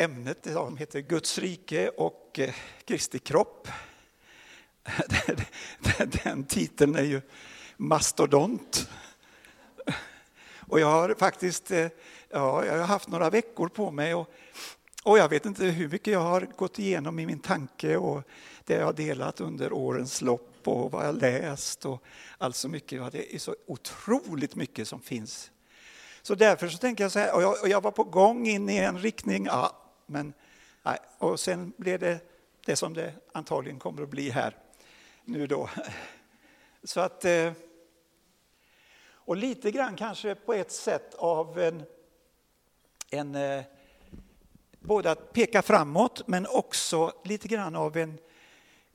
ämnet 0.00 0.46
som 0.52 0.76
heter 0.76 1.00
Guds 1.00 1.38
rike 1.38 1.88
och 1.88 2.38
eh, 2.38 2.54
Kristi 2.84 3.18
kropp. 3.18 3.68
Den 6.24 6.44
titeln 6.44 6.94
är 6.94 7.02
ju 7.02 7.20
mastodont. 7.76 8.88
Och 10.68 10.80
jag 10.80 10.86
har 10.86 11.14
faktiskt 11.18 11.70
eh, 11.70 11.88
ja, 12.28 12.64
jag 12.64 12.78
har 12.78 12.86
haft 12.86 13.08
några 13.08 13.30
veckor 13.30 13.68
på 13.68 13.90
mig 13.90 14.14
och, 14.14 14.30
och 15.04 15.18
jag 15.18 15.28
vet 15.28 15.46
inte 15.46 15.64
hur 15.64 15.88
mycket 15.88 16.12
jag 16.12 16.20
har 16.20 16.48
gått 16.56 16.78
igenom 16.78 17.18
i 17.18 17.26
min 17.26 17.40
tanke 17.40 17.96
och 17.96 18.22
det 18.64 18.74
jag 18.74 18.84
har 18.84 18.92
delat 18.92 19.40
under 19.40 19.72
årens 19.72 20.22
lopp 20.22 20.68
och 20.68 20.90
vad 20.90 21.06
jag 21.06 21.14
läst 21.14 21.86
och 21.86 22.02
allt 22.38 22.56
så 22.56 22.68
mycket. 22.68 23.12
Det 23.12 23.34
är 23.34 23.38
så 23.38 23.56
otroligt 23.66 24.54
mycket 24.54 24.88
som 24.88 25.00
finns. 25.00 25.50
Så 26.22 26.34
därför 26.34 26.68
så 26.68 26.78
tänker 26.78 27.04
jag 27.04 27.12
så 27.12 27.18
här, 27.18 27.34
och 27.34 27.42
jag, 27.42 27.62
och 27.62 27.68
jag 27.68 27.80
var 27.82 27.90
på 27.90 28.04
gång 28.04 28.46
in 28.46 28.68
i 28.68 28.76
en 28.76 28.98
riktning, 28.98 29.46
ja, 29.46 29.79
men 30.10 30.32
nej, 30.82 30.98
och 31.18 31.40
sen 31.40 31.72
blev 31.76 32.00
det 32.00 32.20
det 32.66 32.76
som 32.76 32.94
det 32.94 33.14
antagligen 33.32 33.78
kommer 33.78 34.02
att 34.02 34.08
bli 34.08 34.30
här 34.30 34.56
nu 35.24 35.46
då. 35.46 35.70
Så 36.84 37.00
att, 37.00 37.24
eh, 37.24 37.52
och 39.08 39.36
lite 39.36 39.70
grann 39.70 39.96
kanske 39.96 40.34
på 40.34 40.54
ett 40.54 40.72
sätt 40.72 41.14
av 41.14 41.58
en, 41.58 41.82
en 43.10 43.34
eh, 43.34 43.64
både 44.80 45.10
att 45.10 45.32
peka 45.32 45.62
framåt 45.62 46.22
men 46.26 46.46
också 46.46 47.12
lite 47.24 47.48
grann 47.48 47.76
av 47.76 47.96
en, 47.96 48.18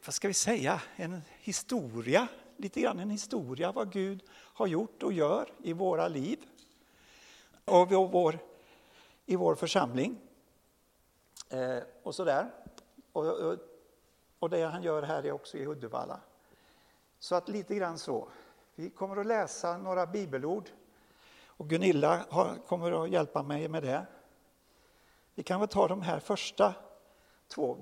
vad 0.06 0.14
ska 0.14 0.28
vi 0.28 0.34
säga, 0.34 0.82
en 0.96 1.22
historia. 1.40 2.28
Lite 2.58 2.82
grann 2.82 3.00
en 3.00 3.10
historia 3.10 3.72
vad 3.72 3.92
Gud 3.92 4.24
har 4.30 4.68
gjort 4.68 5.04
och 5.04 5.14
gör 5.14 5.50
i 5.64 5.74
våra 5.74 6.08
liv 6.08 6.40
och 7.66 7.90
vår, 7.90 8.40
i 9.26 9.36
vår 9.36 9.56
församling. 9.56 10.18
Eh, 11.50 11.84
och 12.04 12.16
sådär. 12.16 12.52
Och, 13.12 13.28
och, 13.28 13.58
och 14.40 14.50
det 14.50 14.64
han 14.64 14.84
gör 14.84 15.04
här 15.04 15.26
är 15.26 15.32
också 15.32 15.58
i 15.58 15.68
Uddevalla. 15.68 16.20
Så 17.20 17.36
att 17.36 17.50
lite 17.50 17.76
grann 17.76 17.98
så. 17.98 18.28
Vi 18.76 18.90
kommer 18.90 19.18
att 19.18 19.26
läsa 19.26 19.78
några 19.78 20.06
bibelord 20.06 20.70
och 21.46 21.70
Gunilla 21.70 22.26
har, 22.30 22.58
kommer 22.68 23.04
att 23.04 23.10
hjälpa 23.10 23.44
mig 23.44 23.68
med 23.68 23.84
det. 23.84 24.06
Vi 25.36 25.44
kan 25.44 25.60
väl 25.60 25.70
ta 25.70 25.88
de 25.88 26.02
här 26.02 26.20
första 26.20 26.74
två. 27.48 27.78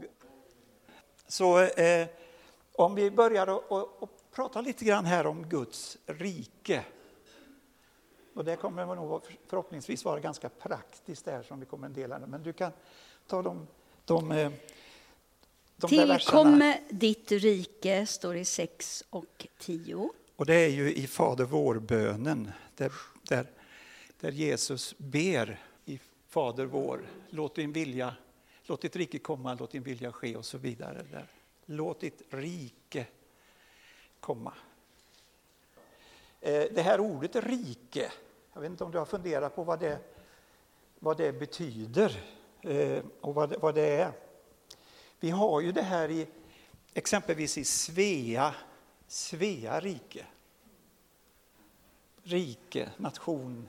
Så 1.28 1.60
eh, 1.60 2.08
om 2.76 2.96
vi 2.96 3.12
börjar 3.12 3.50
och, 3.50 3.72
och, 3.72 4.04
och 4.04 4.10
prata 4.32 4.62
lite 4.62 4.86
grann 4.86 5.06
här 5.06 5.28
om 5.28 5.48
Guds 5.48 5.98
rike. 6.06 6.86
Och 8.34 8.46
det 8.46 8.56
kommer 8.56 8.96
nog 8.96 9.22
förhoppningsvis 9.48 10.06
vara 10.06 10.20
ganska 10.20 10.50
praktiskt 10.50 11.26
här 11.26 11.44
som 11.44 11.60
vi 11.60 11.66
kommer 11.66 11.88
att 11.88 11.96
dela. 11.96 12.20
Men 12.20 12.44
du 12.44 12.54
kan 12.54 12.72
ta 13.28 13.42
de, 13.42 13.68
de, 14.06 14.32
eh, 14.32 14.52
de 15.76 15.88
Tillkomme 15.88 16.80
ditt 16.90 17.32
rike, 17.32 18.06
står 18.06 18.36
i 18.36 18.46
6 18.46 19.04
och 19.10 19.48
10. 19.60 20.10
Och 20.36 20.46
det 20.46 20.56
är 20.56 20.70
ju 20.70 20.94
i 20.94 21.08
Fader 21.08 21.46
vår-bönen, 21.46 22.52
där, 22.76 22.92
där, 23.24 23.48
där 24.20 24.32
Jesus 24.32 24.98
ber 24.98 25.62
i 25.86 26.00
Fader 26.28 26.66
vår, 26.66 27.06
låt 27.30 27.56
din 27.56 27.74
vilja, 27.74 28.16
låt 28.64 28.82
ditt 28.82 28.96
rike 28.96 29.20
komma, 29.20 29.58
låt 29.60 29.72
din 29.72 29.84
vilja 29.84 30.12
ske 30.12 30.36
och 30.36 30.46
så 30.46 30.58
vidare. 30.58 31.06
Där. 31.12 31.28
Låt 31.66 32.00
ditt 32.00 32.22
rike 32.30 33.06
komma. 34.20 34.54
Eh, 36.42 36.64
det 36.72 36.82
här 36.82 37.00
ordet 37.00 37.36
rike, 37.36 38.12
jag 38.54 38.62
vet 38.62 38.72
inte 38.72 38.84
om 38.84 38.92
du 38.92 38.98
har 38.98 39.06
funderat 39.06 39.56
på 39.56 39.64
vad 39.64 39.80
det, 39.80 40.00
vad 41.00 41.18
det 41.18 41.34
betyder 41.34 42.24
Eh, 42.64 43.04
och 43.22 43.34
vad 43.34 43.50
det, 43.50 43.58
vad 43.58 43.76
det 43.76 43.88
är. 43.88 44.12
Vi 45.20 45.30
har 45.30 45.62
ju 45.62 45.72
det 45.72 45.82
här 45.82 46.12
i 46.12 46.28
exempelvis 46.94 47.58
i 47.58 47.66
Svea, 47.66 48.56
Svea 49.08 49.80
rike. 49.80 50.26
Rike, 52.24 52.90
nation, 52.98 53.68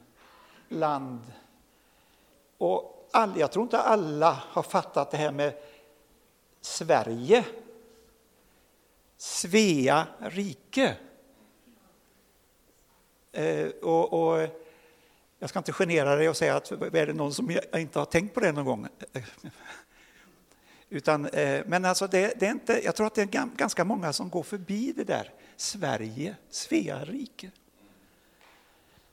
land. 0.69 1.33
Och 2.59 3.09
all, 3.13 3.41
jag 3.41 3.53
tror 3.53 3.63
inte 3.63 3.79
alla 3.79 4.43
har 4.49 4.63
fattat 4.63 5.11
det 5.11 5.17
här 5.17 5.33
med 5.33 5.55
Sverige. 6.61 7.45
Svea 9.17 10.07
rike. 10.21 10.97
Eh, 13.33 13.69
och, 13.69 14.13
och, 14.13 14.64
jag 15.45 15.49
ska 15.49 15.59
inte 15.59 15.73
genera 15.73 16.17
dig 16.17 16.29
och 16.29 16.37
säga 16.37 16.57
att 16.57 16.73
är 16.73 17.07
det 17.07 17.13
någon 17.13 17.35
som 17.35 17.59
inte 17.75 17.99
har 17.99 18.07
tänkt 18.07 18.35
på 18.35 18.41
det 18.41 18.53
någon 18.53 18.65
gång? 18.65 18.89
Utan, 20.89 21.27
eh, 21.27 21.65
men 21.67 21.85
alltså 21.85 22.07
det, 22.07 22.41
det, 22.41 22.47
är 22.47 22.51
inte, 22.51 22.85
jag 22.85 22.97
tror 22.97 23.07
att 23.07 23.15
det 23.15 23.23
är 23.23 23.57
ganska 23.57 23.85
många 23.85 24.13
som 24.13 24.31
går 24.31 24.43
förbi 24.43 24.93
det 24.97 25.05
där 25.05 25.33
Sverige, 25.57 26.37
Svea 26.51 27.05
rike. 27.05 27.51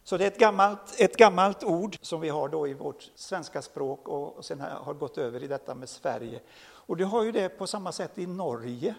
Så 0.04 0.18
det 0.18 0.24
är 0.24 0.28
ett 0.28 0.40
gammalt, 0.40 0.96
ett 0.98 1.18
gammalt 1.18 1.64
ord 1.64 1.98
som 2.02 2.22
vi 2.22 2.30
har 2.30 2.50
då 2.50 2.68
i 2.68 2.74
vårt 2.74 3.12
svenska 3.16 3.62
språk 3.62 4.08
och 4.08 4.46
sen 4.46 4.60
har 4.60 4.94
gått 4.94 5.18
över 5.18 5.44
i 5.44 5.48
detta 5.48 5.76
med 5.76 5.90
Sverige. 5.90 6.40
Och 6.62 6.98
du 6.98 7.06
har 7.06 7.24
ju 7.24 7.32
det 7.32 7.50
på 7.50 7.68
samma 7.68 7.92
sätt 7.92 8.18
i 8.18 8.28
Norge. 8.28 8.96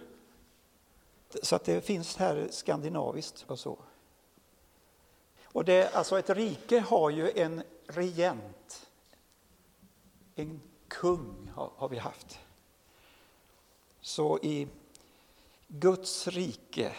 Så 1.42 1.56
att 1.56 1.64
det 1.64 1.84
finns 1.84 2.16
här 2.16 2.46
skandinaviskt 2.50 3.44
och 3.46 3.58
så. 3.58 3.78
Och 5.52 5.64
det, 5.64 5.94
alltså 5.94 6.18
ett 6.18 6.30
rike 6.30 6.80
har 6.80 7.10
ju 7.10 7.30
en 7.30 7.62
regent. 7.86 8.90
En 10.34 10.60
kung 10.88 11.50
har, 11.54 11.70
har 11.76 11.88
vi 11.88 11.98
haft. 11.98 12.38
Så 14.00 14.38
i 14.38 14.68
Guds 15.68 16.28
rike 16.28 16.96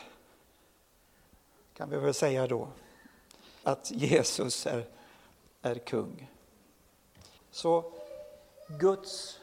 kan 1.74 1.90
vi 1.90 1.98
väl 1.98 2.14
säga 2.14 2.48
då 2.48 2.68
att 3.64 3.92
Jesus 3.92 4.68
är, 4.68 4.88
är 5.62 5.76
kung. 5.76 6.32
Så 7.52 7.94
Guds 8.68 9.40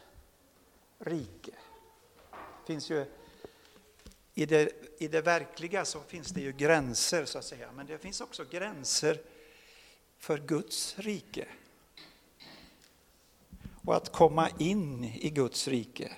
rike 0.98 1.52
finns 2.66 2.90
ju 2.90 3.06
i 4.40 4.46
det, 4.46 4.72
I 4.98 5.08
det 5.08 5.20
verkliga 5.20 5.84
så 5.84 6.00
finns 6.00 6.28
det 6.28 6.40
ju 6.40 6.52
gränser, 6.52 7.24
så 7.24 7.38
att 7.38 7.44
säga. 7.44 7.72
men 7.72 7.86
det 7.86 7.98
finns 7.98 8.20
också 8.20 8.44
gränser 8.50 9.20
för 10.18 10.38
Guds 10.38 10.98
rike. 10.98 11.48
Och 13.84 13.96
att 13.96 14.12
komma 14.12 14.48
in 14.58 15.04
i 15.04 15.30
Guds 15.30 15.68
rike. 15.68 16.12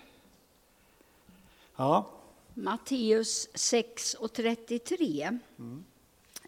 Ja. 1.77 2.11
Matteus 2.55 3.49
6 3.55 4.15
och 4.15 4.33
33. 4.33 5.39
Mm. 5.59 5.85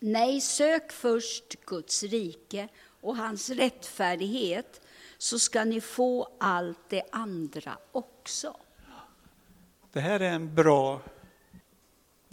Nej, 0.01 0.41
sök 0.41 0.93
först 0.93 1.65
Guds 1.65 2.03
rike 2.03 2.69
och 3.01 3.17
hans 3.17 3.51
rättfärdighet 3.51 4.81
så 5.19 5.39
ska 5.39 5.65
ni 5.65 5.81
få 5.81 6.29
allt 6.39 6.89
det 6.89 7.03
andra 7.13 7.79
också. 7.93 8.57
Det 9.93 10.01
här 10.01 10.21
är 10.21 10.31
en 10.31 10.55
bra, 10.55 11.01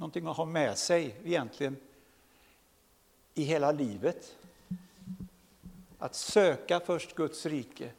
någonting 0.01 0.27
att 0.27 0.37
ha 0.37 0.45
med 0.45 0.77
sig 0.77 1.15
egentligen 1.23 1.77
i 3.33 3.43
hela 3.43 3.71
livet. 3.71 4.35
Att 5.97 6.15
söka 6.15 6.79
först 6.79 7.15
Guds 7.15 7.45
rike 7.45 7.91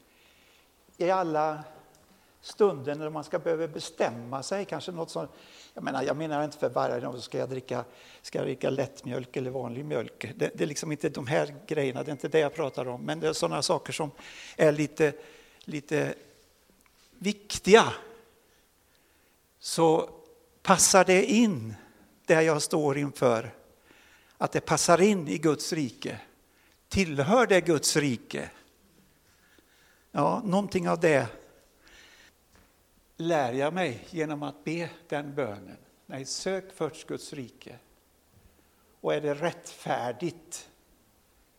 i 0.97 1.09
alla 1.09 1.63
stunder 2.41 2.95
när 2.95 3.09
man 3.09 3.23
ska 3.23 3.39
behöva 3.39 3.67
bestämma 3.67 4.43
sig. 4.43 4.65
Kanske 4.65 4.91
något 4.91 5.09
som, 5.09 5.27
jag, 5.73 5.83
menar, 5.83 6.03
jag 6.03 6.17
menar 6.17 6.43
inte 6.43 6.57
för 6.57 6.69
varje 6.69 6.99
dag 6.99 7.23
ska 7.23 7.37
jag 7.37 7.49
dricka, 7.49 7.85
ska 8.21 8.39
jag 8.39 8.47
dricka 8.47 8.69
lättmjölk 8.69 9.35
eller 9.35 9.49
vanlig 9.49 9.85
mjölk. 9.85 10.33
Det, 10.35 10.51
det, 10.57 10.63
är 10.63 10.67
liksom 10.67 10.91
inte 10.91 11.09
de 11.09 11.27
här 11.27 11.55
grejerna, 11.67 12.03
det 12.03 12.09
är 12.09 12.13
inte 12.13 12.27
det 12.27 12.39
jag 12.39 12.53
pratar 12.53 12.87
om. 12.87 13.01
Men 13.01 13.19
det 13.19 13.27
är 13.27 13.33
sådana 13.33 13.61
saker 13.61 13.93
som 13.93 14.11
är 14.57 14.71
lite, 14.71 15.13
lite 15.59 16.13
viktiga. 17.11 17.93
Så 19.59 20.09
passar 20.61 21.05
det 21.05 21.25
in 21.25 21.75
där 22.33 22.41
jag 22.41 22.61
står 22.61 22.97
inför. 22.97 23.51
Att 24.37 24.51
det 24.51 24.61
passar 24.61 25.01
in 25.01 25.27
i 25.27 25.37
Guds 25.37 25.73
rike. 25.73 26.19
Tillhör 26.87 27.47
det 27.47 27.61
Guds 27.61 27.95
rike? 27.95 28.51
Ja, 30.11 30.41
någonting 30.45 30.89
av 30.89 30.99
det 30.99 31.27
lär 33.17 33.53
jag 33.53 33.73
mig 33.73 34.07
genom 34.09 34.43
att 34.43 34.63
be 34.63 34.89
den 35.09 35.35
bönen. 35.35 35.77
Nej, 36.05 36.25
sök 36.25 36.73
först 36.73 37.07
Guds 37.07 37.33
rike. 37.33 37.75
Och 39.01 39.13
är 39.13 39.21
det 39.21 39.33
rättfärdigt, 39.33 40.69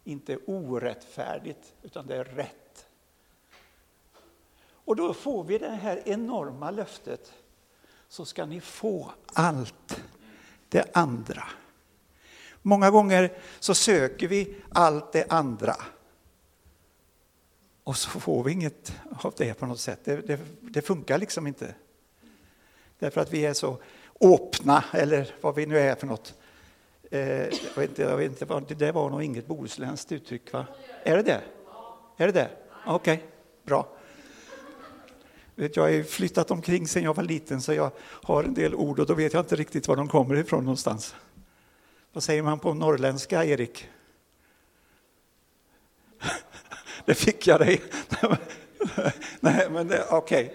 inte 0.04 0.38
orättfärdigt, 0.46 1.74
utan 1.82 2.06
det 2.06 2.16
är 2.16 2.24
rätt. 2.24 2.86
Och 4.66 4.96
då 4.96 5.14
får 5.14 5.44
vi 5.44 5.58
det 5.58 5.70
här 5.70 6.02
enorma 6.08 6.70
löftet. 6.70 7.32
Så 8.08 8.24
ska 8.24 8.46
ni 8.46 8.60
få 8.60 9.12
allt 9.26 10.02
det 10.74 10.84
andra. 10.92 11.44
Många 12.62 12.90
gånger 12.90 13.32
så 13.60 13.74
söker 13.74 14.28
vi 14.28 14.56
allt 14.72 15.12
det 15.12 15.26
andra. 15.28 15.76
och 17.84 17.96
så 17.96 18.20
får 18.20 18.44
vi 18.44 18.52
inget 18.52 18.92
av 19.22 19.34
det 19.36 19.54
på 19.54 19.66
något 19.66 19.80
sätt. 19.80 20.00
Det, 20.04 20.16
det, 20.16 20.40
det 20.60 20.82
funkar 20.82 21.18
liksom 21.18 21.46
inte. 21.46 21.74
Därför 22.98 23.20
att 23.20 23.32
vi 23.32 23.46
är 23.46 23.52
så 23.52 23.78
åpna, 24.14 24.84
eller 24.92 25.34
vad 25.40 25.54
vi 25.54 25.66
nu 25.66 25.78
är 25.78 25.94
för 25.94 26.06
något. 26.06 26.34
Eh, 27.10 27.20
jag 27.20 27.76
vet 27.76 27.90
inte, 27.90 28.02
jag 28.02 28.16
vet 28.16 28.42
inte, 28.42 28.74
det 28.74 28.74
där 28.74 28.92
var 28.92 29.10
nog 29.10 29.22
inget 29.22 29.46
bohuslänskt 29.46 30.12
uttryck, 30.12 30.52
va? 30.52 30.66
Är 31.02 31.16
det 31.16 31.22
det? 31.22 31.40
Är 32.16 32.26
det 32.26 32.32
det? 32.32 32.50
Okej, 32.86 33.14
okay, 33.14 33.26
bra. 33.62 33.88
Jag 35.54 35.82
har 35.82 36.02
flyttat 36.02 36.50
omkring 36.50 36.88
sedan 36.88 37.02
jag 37.02 37.14
var 37.14 37.24
liten 37.24 37.62
så 37.62 37.72
jag 37.72 37.90
har 37.98 38.44
en 38.44 38.54
del 38.54 38.74
ord 38.74 39.00
och 39.00 39.06
då 39.06 39.14
vet 39.14 39.32
jag 39.32 39.42
inte 39.42 39.56
riktigt 39.56 39.88
var 39.88 39.96
de 39.96 40.08
kommer 40.08 40.36
ifrån 40.36 40.64
någonstans. 40.64 41.14
Vad 42.12 42.22
säger 42.22 42.42
man 42.42 42.58
på 42.58 42.74
norrländska, 42.74 43.44
Erik? 43.44 43.88
Det 47.04 47.14
fick 47.14 47.46
jag 47.46 47.60
dig. 47.60 47.82
Nej, 49.40 49.70
men 49.70 49.92
okej. 50.10 50.44
Okay. 50.44 50.50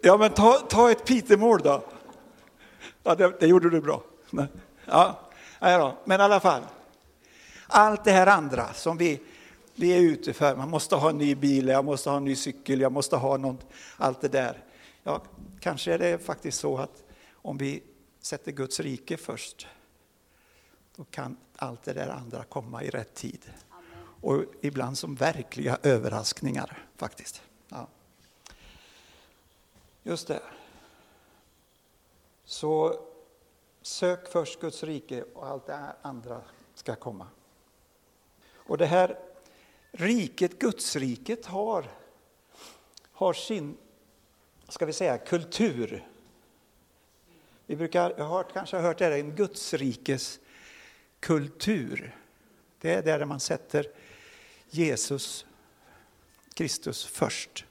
Ja, 0.00 0.16
men 0.16 0.30
ta, 0.30 0.52
ta 0.52 0.90
ett 0.90 1.04
pitemål 1.04 1.60
då. 1.60 1.84
Ja, 3.02 3.14
det, 3.14 3.40
det 3.40 3.46
gjorde 3.46 3.70
du 3.70 3.80
bra. 3.80 4.02
Ja, 4.84 5.20
ja 5.58 5.78
då. 5.78 5.98
Men 6.04 6.20
i 6.20 6.22
alla 6.22 6.40
fall. 6.40 6.62
Allt 7.66 8.04
det 8.04 8.10
här 8.10 8.26
andra 8.26 8.72
som 8.72 8.96
vi, 8.96 9.20
vi 9.74 9.92
är 9.92 10.00
ute 10.00 10.32
för. 10.32 10.56
Man 10.56 10.70
måste 10.70 10.96
ha 10.96 11.10
en 11.10 11.18
ny 11.18 11.34
bil, 11.34 11.68
jag 11.68 11.84
måste 11.84 12.10
ha 12.10 12.16
en 12.16 12.24
ny 12.24 12.36
cykel, 12.36 12.80
jag 12.80 12.92
måste 12.92 13.16
ha 13.16 13.36
något, 13.36 13.66
allt 13.96 14.20
det 14.20 14.28
där. 14.28 14.64
Ja, 15.02 15.22
kanske 15.60 15.94
är 15.94 15.98
det 15.98 16.18
faktiskt 16.18 16.60
så 16.60 16.78
att 16.78 17.04
om 17.32 17.58
vi 17.58 17.82
sätter 18.20 18.52
Guds 18.52 18.80
rike 18.80 19.16
först, 19.16 19.66
då 20.96 21.04
kan 21.04 21.36
allt 21.56 21.82
det 21.82 21.92
där 21.92 22.08
andra 22.08 22.44
komma 22.44 22.82
i 22.82 22.90
rätt 22.90 23.14
tid. 23.14 23.50
Amen. 23.70 24.08
Och 24.20 24.44
ibland 24.60 24.98
som 24.98 25.14
verkliga 25.14 25.78
överraskningar 25.82 26.86
faktiskt. 26.96 27.42
Ja. 27.68 27.88
Just 30.02 30.28
det. 30.28 30.42
Så 32.44 33.00
sök 33.82 34.28
först 34.28 34.60
Guds 34.60 34.82
rike 34.82 35.22
och 35.34 35.46
allt 35.46 35.66
det 35.66 35.96
andra 36.02 36.40
ska 36.74 36.94
komma. 36.94 37.26
Och 38.54 38.78
det 38.78 38.86
här 38.86 39.18
riket, 39.96 40.58
Gudsriket, 40.58 41.46
har, 41.46 41.90
har 43.12 43.32
sin, 43.32 43.76
ska 44.68 44.86
vi 44.86 44.92
säga, 44.92 45.18
kultur. 45.18 46.08
Vi 47.66 47.76
brukar, 47.76 48.14
jag 48.16 48.24
har 48.24 48.44
kanske 48.44 48.76
hört 48.76 48.98
det, 48.98 49.04
här, 49.04 49.12
en 49.12 49.34
Gudsrikes 49.34 50.40
kultur. 51.20 52.16
Det 52.80 52.94
är 52.94 53.02
där 53.02 53.24
man 53.24 53.40
sätter 53.40 53.86
Jesus 54.70 55.46
Kristus 56.54 57.04
först. 57.04 57.64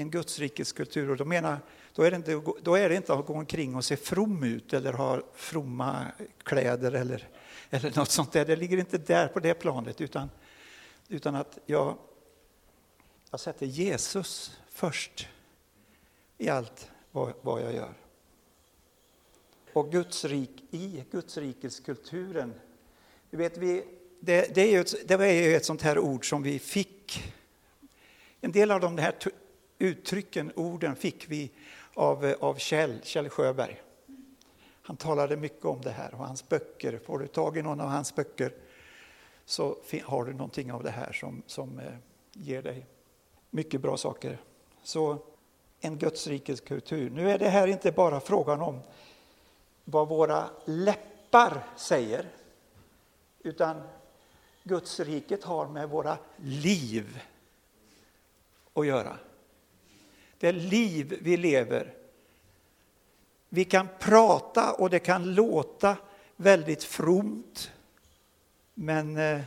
En 0.00 0.10
gudsrikeskultur. 0.10 1.10
Och 1.10 1.16
då, 1.16 1.24
menar, 1.24 1.58
då, 1.94 2.02
är 2.02 2.10
det 2.10 2.16
inte, 2.16 2.42
då 2.62 2.74
är 2.74 2.88
det 2.88 2.94
inte 2.94 3.14
att 3.14 3.26
gå 3.26 3.34
omkring 3.34 3.74
och 3.74 3.84
se 3.84 3.96
from 3.96 4.42
ut 4.44 4.72
eller 4.72 4.92
ha 4.92 5.20
fromma 5.34 6.06
kläder 6.42 6.92
eller, 6.92 7.28
eller 7.70 7.96
något 7.96 8.10
sånt 8.10 8.32
där. 8.32 8.44
Det 8.44 8.56
ligger 8.56 8.78
inte 8.78 8.98
där 8.98 9.28
på 9.28 9.40
det 9.40 9.54
planet 9.54 10.00
utan, 10.00 10.30
utan 11.08 11.34
att 11.34 11.58
jag, 11.66 11.96
jag 13.30 13.40
sätter 13.40 13.66
Jesus 13.66 14.58
först 14.70 15.28
i 16.38 16.48
allt 16.48 16.90
vad, 17.10 17.32
vad 17.42 17.62
jag 17.62 17.74
gör. 17.74 17.94
Och 19.72 19.92
Guds 19.92 20.24
rik, 20.24 20.64
i 20.70 21.04
Gudsrikeskulturen. 21.10 22.54
Du 23.30 23.36
vet, 23.36 23.58
vi, 23.58 23.84
det, 24.20 24.54
det, 24.54 24.60
är 24.60 24.70
ju 24.70 24.80
ett, 24.80 25.08
det 25.08 25.14
är 25.14 25.48
ju 25.48 25.56
ett 25.56 25.64
sånt 25.64 25.82
här 25.82 25.98
ord 25.98 26.28
som 26.28 26.42
vi 26.42 26.58
fick. 26.58 27.32
En 28.40 28.52
del 28.52 28.70
av 28.70 28.80
de 28.80 28.98
här 28.98 29.12
uttrycken, 29.80 30.52
orden, 30.56 30.96
fick 30.96 31.30
vi 31.30 31.50
av, 31.94 32.24
eh, 32.24 32.36
av 32.40 32.54
Kjell, 32.54 33.00
Kjell 33.02 33.28
Sjöberg. 33.28 33.82
Han 34.82 34.96
talade 34.96 35.36
mycket 35.36 35.64
om 35.64 35.80
det 35.80 35.90
här 35.90 36.14
och 36.14 36.26
hans 36.26 36.48
böcker. 36.48 36.98
Får 36.98 37.18
du 37.18 37.26
tag 37.26 37.56
i 37.56 37.62
någon 37.62 37.80
av 37.80 37.88
hans 37.88 38.14
böcker 38.14 38.54
så 39.44 39.76
har 40.04 40.24
du 40.24 40.32
någonting 40.32 40.72
av 40.72 40.82
det 40.82 40.90
här 40.90 41.12
som, 41.12 41.42
som 41.46 41.78
eh, 41.78 41.92
ger 42.32 42.62
dig 42.62 42.86
mycket 43.50 43.80
bra 43.80 43.96
saker. 43.96 44.38
Så 44.82 45.18
en 45.80 45.98
Gudsrikes 45.98 46.60
kultur. 46.60 47.10
Nu 47.10 47.30
är 47.30 47.38
det 47.38 47.48
här 47.48 47.66
inte 47.66 47.92
bara 47.92 48.20
frågan 48.20 48.60
om 48.60 48.80
vad 49.84 50.08
våra 50.08 50.50
läppar 50.64 51.66
säger, 51.76 52.28
utan 53.42 53.82
Guds 54.62 55.00
riket 55.00 55.44
har 55.44 55.68
med 55.68 55.88
våra 55.88 56.18
liv 56.36 57.22
att 58.74 58.86
göra. 58.86 59.18
Det 60.40 60.52
liv 60.52 61.18
vi 61.20 61.36
lever. 61.36 61.94
Vi 63.48 63.64
kan 63.64 63.88
prata 63.98 64.72
och 64.72 64.90
det 64.90 64.98
kan 64.98 65.34
låta 65.34 65.96
väldigt 66.36 66.84
fromt, 66.84 67.72
men 68.74 69.16
eh, 69.16 69.40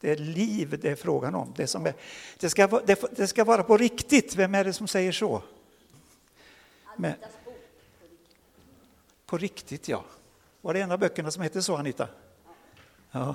det 0.00 0.10
är 0.10 0.16
liv 0.16 0.78
det 0.82 0.90
är 0.90 0.94
frågan 0.94 1.34
om. 1.34 1.52
Det, 1.56 1.66
som 1.66 1.86
är, 1.86 1.94
det, 2.38 2.50
ska, 2.50 2.66
det, 2.66 3.16
det 3.16 3.26
ska 3.26 3.44
vara 3.44 3.62
på 3.62 3.76
riktigt. 3.76 4.36
Vem 4.36 4.54
är 4.54 4.64
det 4.64 4.72
som 4.72 4.88
säger 4.88 5.12
så? 5.12 5.42
Men, 6.96 7.14
på 9.26 9.38
riktigt, 9.38 9.88
ja. 9.88 10.04
Var 10.60 10.74
det 10.74 10.80
en 10.80 10.92
av 10.92 10.98
böckerna 10.98 11.30
som 11.30 11.42
hette 11.42 11.62
så, 11.62 11.76
Anita? 11.76 12.08
Ja. 13.10 13.34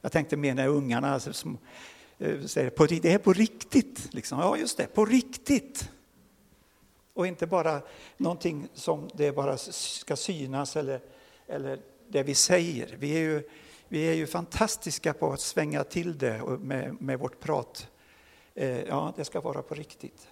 Jag 0.00 0.12
tänkte 0.12 0.36
mer 0.36 0.54
när 0.54 0.68
ungarna 0.68 1.14
alltså, 1.14 1.32
som, 1.32 1.58
Eh, 2.18 2.40
säger 2.40 2.70
på, 2.70 2.86
det 2.86 3.12
är 3.12 3.18
på 3.18 3.32
riktigt. 3.32 4.14
Liksom. 4.14 4.38
Ja, 4.38 4.56
just 4.56 4.76
det, 4.76 4.86
på 4.86 5.04
riktigt. 5.04 5.90
Och 7.12 7.26
inte 7.26 7.46
bara 7.46 7.82
någonting 8.16 8.68
som 8.74 9.10
det 9.14 9.32
bara 9.32 9.56
ska 9.56 10.16
synas 10.16 10.76
eller, 10.76 11.00
eller 11.46 11.80
det 12.08 12.22
vi 12.22 12.34
säger. 12.34 12.96
Vi 12.98 13.16
är 13.16 13.20
ju, 13.20 13.48
vi 13.88 14.08
är 14.08 14.14
ju 14.14 14.26
fantastiska 14.26 15.14
på 15.14 15.32
att 15.32 15.40
svänga 15.40 15.84
till 15.84 16.18
det 16.18 16.42
med, 16.58 17.02
med 17.02 17.18
vårt 17.18 17.40
prat. 17.40 17.88
Eh, 18.54 18.82
ja, 18.82 19.12
det 19.16 19.24
ska 19.24 19.40
vara 19.40 19.62
på 19.62 19.74
riktigt. 19.74 20.28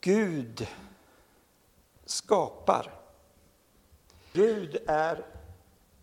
Gud 0.00 0.66
skapar. 2.04 2.92
Gud 4.32 4.76
är 4.86 5.26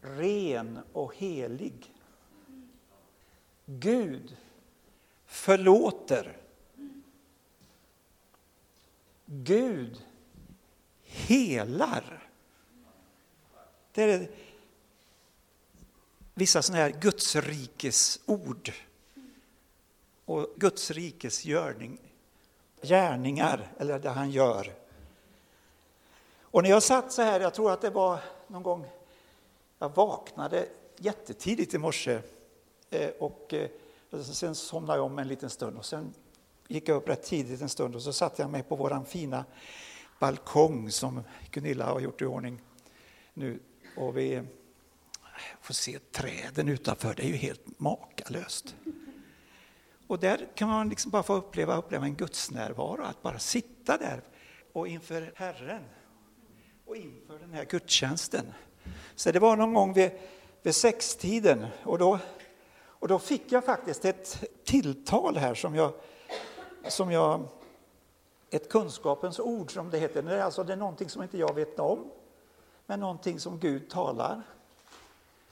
ren 0.01 0.79
och 0.93 1.15
helig. 1.15 1.94
Gud 3.65 4.37
förlåter. 5.25 6.37
Gud 9.25 10.03
helar. 11.03 12.29
Det 13.91 14.03
är 14.03 14.29
vissa 16.33 16.61
sådana 16.61 16.83
här 16.83 16.89
gudsrikesord 16.89 18.71
och 20.25 20.47
Gudsrikes 20.55 21.45
görning, 21.45 21.97
gärningar, 22.81 23.71
eller 23.77 23.99
det 23.99 24.09
han 24.09 24.31
gör. 24.31 24.73
Och 26.41 26.63
när 26.63 26.69
jag 26.69 26.83
satt 26.83 27.11
så 27.11 27.21
här, 27.21 27.39
jag 27.39 27.53
tror 27.53 27.71
att 27.71 27.81
det 27.81 27.89
var 27.89 28.19
någon 28.47 28.63
gång, 28.63 28.85
jag 29.79 29.95
vaknade 29.95 30.67
jättetidigt 30.97 31.73
i 31.73 31.77
morse 31.77 32.21
Eh, 32.89 33.09
och 33.19 33.53
eh, 33.53 33.69
alltså, 34.11 34.33
sen 34.33 34.55
somnade 34.55 34.99
jag 34.99 35.05
om 35.05 35.19
en 35.19 35.27
liten 35.27 35.49
stund 35.49 35.77
och 35.77 35.85
sen 35.85 36.13
gick 36.67 36.89
jag 36.89 36.97
upp 36.97 37.09
rätt 37.09 37.23
tidigt 37.23 37.61
en 37.61 37.69
stund 37.69 37.95
och 37.95 38.01
så 38.01 38.13
satte 38.13 38.41
jag 38.41 38.51
mig 38.51 38.63
på 38.63 38.75
våran 38.75 39.05
fina 39.05 39.45
balkong 40.19 40.91
som 40.91 41.23
Gunilla 41.51 41.85
har 41.85 41.99
gjort 41.99 42.21
i 42.21 42.25
ordning 42.25 42.61
nu. 43.33 43.59
Och 43.97 44.17
vi 44.17 44.33
eh, 44.33 44.43
får 45.61 45.73
se 45.73 45.99
träden 45.99 46.69
utanför, 46.69 47.13
det 47.13 47.23
är 47.23 47.27
ju 47.27 47.35
helt 47.35 47.79
makalöst. 47.79 48.75
Och 50.07 50.19
där 50.19 50.47
kan 50.55 50.69
man 50.69 50.89
liksom 50.89 51.11
bara 51.11 51.23
få 51.23 51.33
uppleva, 51.33 51.77
uppleva 51.77 52.05
en 52.05 52.15
gudsnärvaro, 52.15 53.03
att 53.03 53.21
bara 53.21 53.39
sitta 53.39 53.97
där 53.97 54.21
och 54.73 54.87
inför 54.87 55.33
Herren 55.35 55.83
och 56.85 56.95
inför 56.95 57.39
den 57.39 57.53
här 57.53 57.65
gudstjänsten. 57.65 58.53
Så 59.15 59.31
det 59.31 59.39
var 59.39 59.55
någon 59.55 59.73
gång 59.73 59.93
vid, 59.93 60.11
vid 60.63 60.75
sextiden 60.75 61.65
och 61.83 61.97
då, 61.97 62.19
och 62.99 63.07
då 63.07 63.19
fick 63.19 63.51
jag 63.51 63.65
faktiskt 63.65 64.05
ett 64.05 64.43
tilltal 64.63 65.37
här 65.37 65.53
som 65.53 65.75
jag, 65.75 65.93
som 66.87 67.11
jag 67.11 67.47
ett 68.49 68.69
kunskapens 68.69 69.39
ord 69.39 69.73
som 69.73 69.89
det 69.89 69.99
heter. 69.99 70.21
Det 70.21 70.35
är, 70.35 70.41
alltså, 70.41 70.63
det 70.63 70.73
är 70.73 70.77
någonting 70.77 71.09
som 71.09 71.23
inte 71.23 71.37
jag 71.37 71.55
vet 71.55 71.79
om, 71.79 72.11
men 72.85 72.99
någonting 72.99 73.39
som 73.39 73.59
Gud 73.59 73.89
talar. 73.89 74.41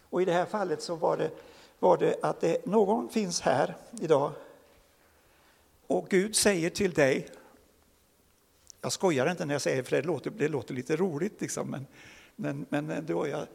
Och 0.10 0.22
i 0.22 0.26
det 0.26 0.34
här 0.34 0.46
fallet 0.46 0.82
så 0.82 0.96
var 0.96 1.18
det, 1.18 1.32
var 1.80 1.98
det 1.98 2.16
att 2.22 2.42
det, 2.42 2.66
någon 2.66 3.10
finns 3.10 3.42
här 3.42 3.76
idag 4.02 4.32
och 5.88 6.10
Gud 6.10 6.36
säger 6.36 6.70
till 6.70 6.94
dig 6.94 7.30
jag 8.84 8.92
skojar 8.92 9.32
inte 9.32 9.46
när 9.46 9.54
jag 9.54 9.62
säger 9.62 9.78
det, 9.78 9.84
för 9.84 9.96
det 9.96 10.02
låter, 10.02 10.30
det 10.30 10.48
låter 10.48 10.74
lite 10.74 10.96
roligt, 10.96 11.42
liksom, 11.42 11.70
men, 11.70 11.86
men, 12.70 12.86
men 12.86 13.06
då 13.06 13.28
jag, 13.28 13.48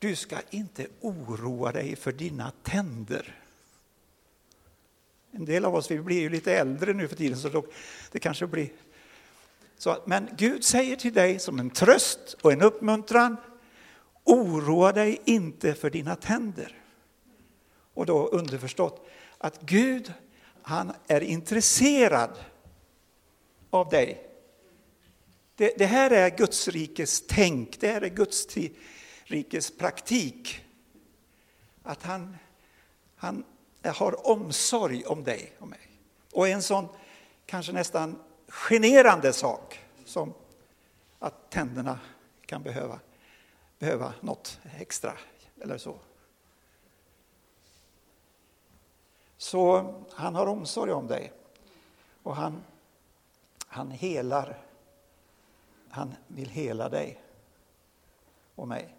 du 0.00 0.16
ska 0.16 0.36
inte 0.50 0.86
oroa 1.00 1.72
dig 1.72 1.96
för 1.96 2.12
dina 2.12 2.52
tänder. 2.62 3.36
En 5.30 5.44
del 5.44 5.64
av 5.64 5.74
oss 5.74 5.90
vi 5.90 5.98
blir 5.98 6.20
ju 6.20 6.28
lite 6.28 6.54
äldre 6.54 6.92
nu 6.92 7.08
för 7.08 7.16
tiden 7.16 7.38
så 7.38 7.64
det 8.12 8.18
kanske 8.18 8.46
blir 8.46 8.68
så. 9.78 10.02
Men 10.06 10.28
Gud 10.36 10.64
säger 10.64 10.96
till 10.96 11.12
dig 11.12 11.38
som 11.38 11.60
en 11.60 11.70
tröst 11.70 12.36
och 12.42 12.52
en 12.52 12.62
uppmuntran, 12.62 13.36
oroa 14.24 14.92
dig 14.92 15.20
inte 15.24 15.74
för 15.74 15.90
dina 15.90 16.16
tänder. 16.16 16.78
Och 17.94 18.06
då 18.06 18.26
underförstått 18.26 19.06
att 19.38 19.60
Gud 19.60 20.12
han 20.62 20.92
är 21.06 21.20
intresserad 21.20 22.30
av 23.70 23.88
dig. 23.88 24.26
Det, 25.56 25.74
det 25.78 25.86
här 25.86 26.10
är 26.10 26.36
Guds 26.36 26.68
rikes 26.68 27.24
tänk, 27.26 27.80
det 27.80 27.88
här 27.88 28.00
är 28.00 28.08
Guds 28.08 28.46
rikes 29.30 29.70
praktik. 29.70 30.64
Att 31.82 32.02
han, 32.02 32.36
han 33.16 33.44
har 33.84 34.30
omsorg 34.30 35.04
om 35.04 35.24
dig 35.24 35.52
och 35.58 35.68
mig. 35.68 35.88
Och 36.32 36.48
en 36.48 36.62
sån 36.62 36.88
kanske 37.46 37.72
nästan 37.72 38.22
generande 38.48 39.32
sak 39.32 39.80
som 40.04 40.34
att 41.18 41.50
tänderna 41.50 41.98
kan 42.46 42.62
behöva, 42.62 43.00
behöva 43.78 44.14
något 44.20 44.60
extra 44.78 45.12
eller 45.60 45.78
så. 45.78 45.98
Så 49.36 49.94
han 50.12 50.34
har 50.34 50.46
omsorg 50.46 50.92
om 50.92 51.06
dig 51.06 51.32
och 52.22 52.36
han, 52.36 52.62
han 53.66 53.90
helar. 53.90 54.58
Han 55.88 56.14
vill 56.26 56.48
hela 56.48 56.88
dig 56.88 57.22
och 58.54 58.68
mig. 58.68 58.94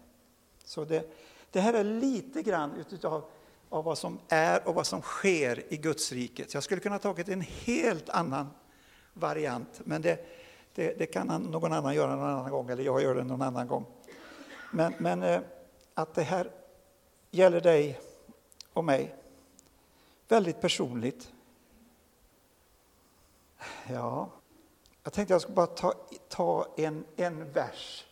Så 0.64 0.84
det, 0.84 1.14
det 1.50 1.60
här 1.60 1.72
är 1.72 1.84
lite 1.84 2.42
grann 2.42 2.84
utav 2.90 3.24
av 3.72 3.84
vad 3.84 3.98
som 3.98 4.18
är 4.28 4.68
och 4.68 4.74
vad 4.74 4.86
som 4.86 5.02
sker 5.02 5.72
i 5.72 5.76
Guds 5.76 6.12
riket. 6.12 6.54
Jag 6.54 6.62
skulle 6.62 6.80
kunna 6.80 6.94
ha 6.94 7.00
tagit 7.00 7.28
en 7.28 7.40
helt 7.40 8.08
annan 8.08 8.50
variant, 9.12 9.80
men 9.84 10.02
det, 10.02 10.26
det, 10.74 10.98
det, 10.98 11.06
kan 11.06 11.26
någon 11.26 11.72
annan 11.72 11.94
göra 11.94 12.16
någon 12.16 12.28
annan 12.28 12.50
gång, 12.50 12.70
eller 12.70 12.82
jag 12.84 13.02
gör 13.02 13.14
det 13.14 13.24
någon 13.24 13.42
annan 13.42 13.66
gång. 13.66 13.86
Men, 14.70 14.94
men 14.98 15.22
eh, 15.22 15.40
att 15.94 16.14
det 16.14 16.22
här 16.22 16.50
gäller 17.30 17.60
dig 17.60 18.00
och 18.72 18.84
mig, 18.84 19.14
väldigt 20.28 20.60
personligt. 20.60 21.32
Ja, 23.88 24.30
jag 25.02 25.12
tänkte 25.12 25.34
jag 25.34 25.40
skulle 25.40 25.54
bara 25.54 25.66
ta, 25.66 25.94
ta 26.28 26.74
en, 26.76 27.04
en 27.16 27.52
vers 27.52 28.04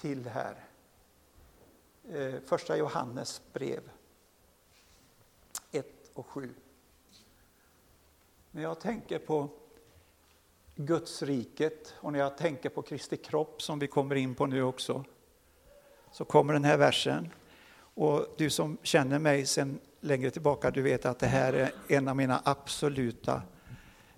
till 0.00 0.28
här. 0.28 0.54
Eh, 2.14 2.34
första 2.46 2.76
Johannes 2.76 3.42
brev 3.52 3.80
1 5.70 5.86
och 6.14 6.26
7. 6.26 6.54
När 8.50 8.62
jag 8.62 8.80
tänker 8.80 9.18
på 9.18 9.48
Guds 10.74 11.22
riket 11.22 11.94
och 11.96 12.12
när 12.12 12.18
jag 12.18 12.38
tänker 12.38 12.68
på 12.68 12.82
Kristi 12.82 13.16
kropp 13.16 13.62
som 13.62 13.78
vi 13.78 13.86
kommer 13.86 14.14
in 14.14 14.34
på 14.34 14.46
nu 14.46 14.62
också 14.62 15.04
så 16.10 16.24
kommer 16.24 16.52
den 16.52 16.64
här 16.64 16.76
versen. 16.76 17.28
Och 17.94 18.26
du 18.36 18.50
som 18.50 18.78
känner 18.82 19.18
mig 19.18 19.46
sedan 19.46 19.80
längre 20.00 20.30
tillbaka, 20.30 20.70
du 20.70 20.82
vet 20.82 21.06
att 21.06 21.18
det 21.18 21.26
här 21.26 21.52
är 21.52 21.72
en 21.88 22.08
av 22.08 22.16
mina 22.16 22.42
absoluta 22.44 23.42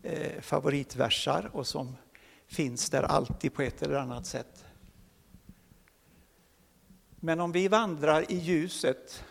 eh, 0.02 0.40
favoritversar 0.40 1.50
och 1.52 1.66
som 1.66 1.96
finns 2.46 2.90
där 2.90 3.02
alltid 3.02 3.54
på 3.54 3.62
ett 3.62 3.82
eller 3.82 3.94
annat 3.94 4.26
sätt. 4.26 4.63
Men 7.24 7.40
om 7.40 7.52
vi 7.52 7.68
vandrar 7.68 8.32
i 8.32 8.38
ljuset, 8.38 9.24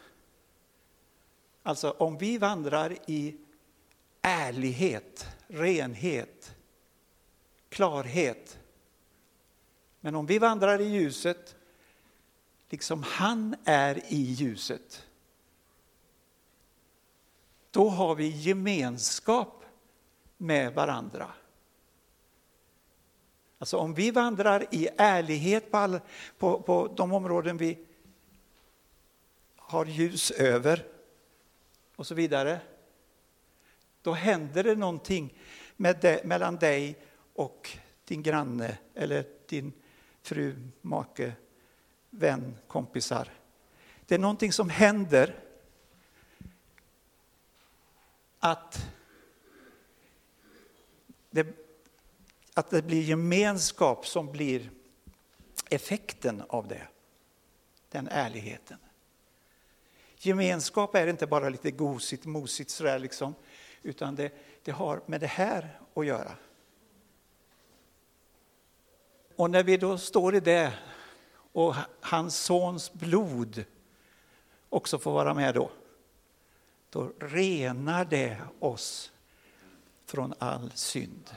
alltså 1.63 1.91
om 1.91 2.17
vi 2.17 2.37
vandrar 2.37 2.97
i 3.07 3.37
ärlighet, 4.21 5.27
renhet, 5.47 6.55
klarhet. 7.69 8.59
Men 9.99 10.15
om 10.15 10.25
vi 10.25 10.39
vandrar 10.39 10.81
i 10.81 10.83
ljuset, 10.83 11.55
liksom 12.69 13.03
han 13.03 13.55
är 13.63 14.13
i 14.13 14.21
ljuset, 14.21 15.07
då 17.71 17.89
har 17.89 18.15
vi 18.15 18.27
gemenskap 18.27 19.65
med 20.37 20.73
varandra. 20.73 21.33
Alltså 23.63 23.77
om 23.77 23.93
vi 23.93 24.11
vandrar 24.11 24.65
i 24.71 24.89
ärlighet 24.97 25.71
på, 25.71 25.77
all, 25.77 25.99
på, 26.37 26.61
på 26.61 26.93
de 26.95 27.13
områden 27.13 27.57
vi 27.57 27.77
har 29.55 29.85
ljus 29.85 30.31
över 30.31 30.85
och 31.95 32.07
så 32.07 32.15
vidare, 32.15 32.59
då 34.01 34.13
händer 34.13 34.63
det 34.63 34.75
någonting 34.75 35.33
med 35.75 35.97
det, 36.01 36.23
mellan 36.25 36.55
dig 36.55 36.99
och 37.33 37.77
din 38.05 38.23
granne 38.23 38.77
eller 38.95 39.25
din 39.47 39.73
fru, 40.21 40.55
make, 40.81 41.33
vän, 42.09 42.57
kompisar. 42.67 43.27
Det 44.05 44.15
är 44.15 44.19
någonting 44.19 44.51
som 44.51 44.69
händer 44.69 45.39
att 48.39 48.87
det, 51.29 51.62
att 52.53 52.69
det 52.69 52.81
blir 52.81 53.01
gemenskap 53.01 54.07
som 54.07 54.31
blir 54.31 54.69
effekten 55.69 56.43
av 56.49 56.67
det. 56.67 56.87
Den 57.89 58.07
ärligheten. 58.07 58.77
Gemenskap 60.17 60.95
är 60.95 61.07
inte 61.07 61.27
bara 61.27 61.49
lite 61.49 61.71
gosigt, 61.71 62.25
mosigt 62.25 62.69
sådär 62.69 62.99
liksom, 62.99 63.35
utan 63.81 64.15
det, 64.15 64.31
det 64.63 64.71
har 64.71 65.01
med 65.05 65.21
det 65.21 65.27
här 65.27 65.79
att 65.93 66.05
göra. 66.05 66.35
Och 69.35 69.49
när 69.49 69.63
vi 69.63 69.77
då 69.77 69.97
står 69.97 70.35
i 70.35 70.39
det 70.39 70.73
och 71.53 71.75
hans 72.01 72.35
sons 72.35 72.93
blod 72.93 73.65
också 74.69 74.99
får 74.99 75.11
vara 75.11 75.33
med 75.33 75.55
då, 75.55 75.71
då 76.89 77.11
renar 77.19 78.05
det 78.05 78.41
oss 78.59 79.11
från 80.05 80.33
all 80.39 80.71
synd. 80.75 81.29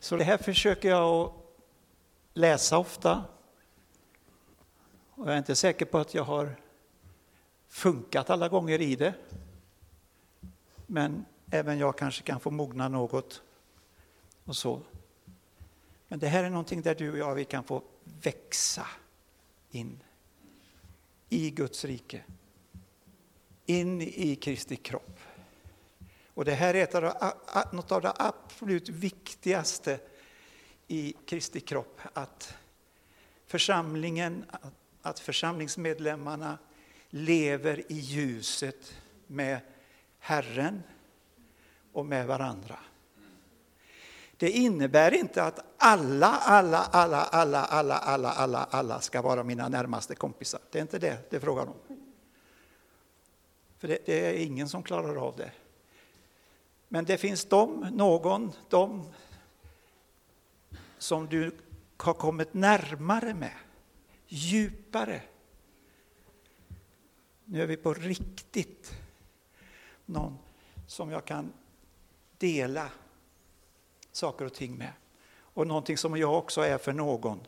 Så 0.00 0.16
det 0.16 0.24
här 0.24 0.38
försöker 0.38 0.88
jag 0.88 1.04
att 1.04 1.32
läsa 2.34 2.78
ofta. 2.78 3.24
Och 5.10 5.26
jag 5.26 5.34
är 5.34 5.38
inte 5.38 5.56
säker 5.56 5.86
på 5.86 5.98
att 5.98 6.14
jag 6.14 6.24
har 6.24 6.56
funkat 7.68 8.30
alla 8.30 8.48
gånger 8.48 8.80
i 8.80 8.96
det. 8.96 9.14
Men 10.86 11.24
även 11.50 11.78
jag 11.78 11.98
kanske 11.98 12.22
kan 12.22 12.40
få 12.40 12.50
mogna 12.50 12.88
något 12.88 13.42
och 14.44 14.56
så. 14.56 14.82
Men 16.08 16.18
det 16.18 16.28
här 16.28 16.44
är 16.44 16.50
någonting 16.50 16.82
där 16.82 16.94
du 16.94 17.12
och 17.12 17.18
jag 17.18 17.34
vi 17.34 17.44
kan 17.44 17.64
få 17.64 17.82
växa 18.22 18.86
in 19.70 20.02
i 21.28 21.50
Guds 21.50 21.84
rike. 21.84 22.24
In 23.66 24.00
i 24.00 24.36
Kristi 24.36 24.76
kropp. 24.76 25.19
Och 26.34 26.44
det 26.44 26.54
här 26.54 26.74
är 26.74 26.82
ett 26.82 26.94
av, 26.94 27.12
något 27.72 27.92
av 27.92 28.02
det 28.02 28.12
absolut 28.16 28.88
viktigaste 28.88 30.00
i 30.88 31.14
Kristi 31.26 31.60
kropp. 31.60 32.00
Att 32.12 32.54
församlingen, 33.46 34.44
att 35.02 35.18
församlingsmedlemmarna 35.18 36.58
lever 37.10 37.92
i 37.92 37.94
ljuset 37.94 38.94
med 39.26 39.60
Herren 40.18 40.82
och 41.92 42.06
med 42.06 42.26
varandra. 42.26 42.78
Det 44.36 44.50
innebär 44.50 45.14
inte 45.14 45.42
att 45.42 45.60
alla, 45.76 46.26
alla, 46.26 46.78
alla, 46.78 47.22
alla, 47.24 47.64
alla, 47.64 47.98
alla, 47.98 48.30
alla, 48.30 48.64
alla 48.70 49.00
ska 49.00 49.22
vara 49.22 49.44
mina 49.44 49.68
närmaste 49.68 50.14
kompisar. 50.14 50.60
Det 50.70 50.78
är 50.78 50.82
inte 50.82 50.98
det 50.98 51.30
det 51.30 51.36
är 51.36 51.40
frågan 51.40 51.68
om. 51.68 51.74
För 53.78 53.88
det, 53.88 53.98
det 54.06 54.26
är 54.26 54.34
ingen 54.34 54.68
som 54.68 54.82
klarar 54.82 55.16
av 55.16 55.36
det. 55.36 55.50
Men 56.92 57.04
det 57.04 57.18
finns 57.18 57.44
de, 57.44 57.80
någon, 57.92 58.52
de 58.68 59.04
som 60.98 61.26
du 61.26 61.56
har 61.96 62.14
kommit 62.14 62.54
närmare 62.54 63.34
med, 63.34 63.56
djupare. 64.26 65.22
Nu 67.44 67.62
är 67.62 67.66
vi 67.66 67.76
på 67.76 67.94
riktigt. 67.94 68.92
Någon 70.06 70.38
som 70.86 71.10
jag 71.10 71.24
kan 71.24 71.52
dela 72.38 72.90
saker 74.12 74.44
och 74.44 74.54
ting 74.54 74.78
med. 74.78 74.92
Och 75.32 75.66
någonting 75.66 75.98
som 75.98 76.16
jag 76.16 76.38
också 76.38 76.60
är 76.60 76.78
för 76.78 76.92
någon. 76.92 77.40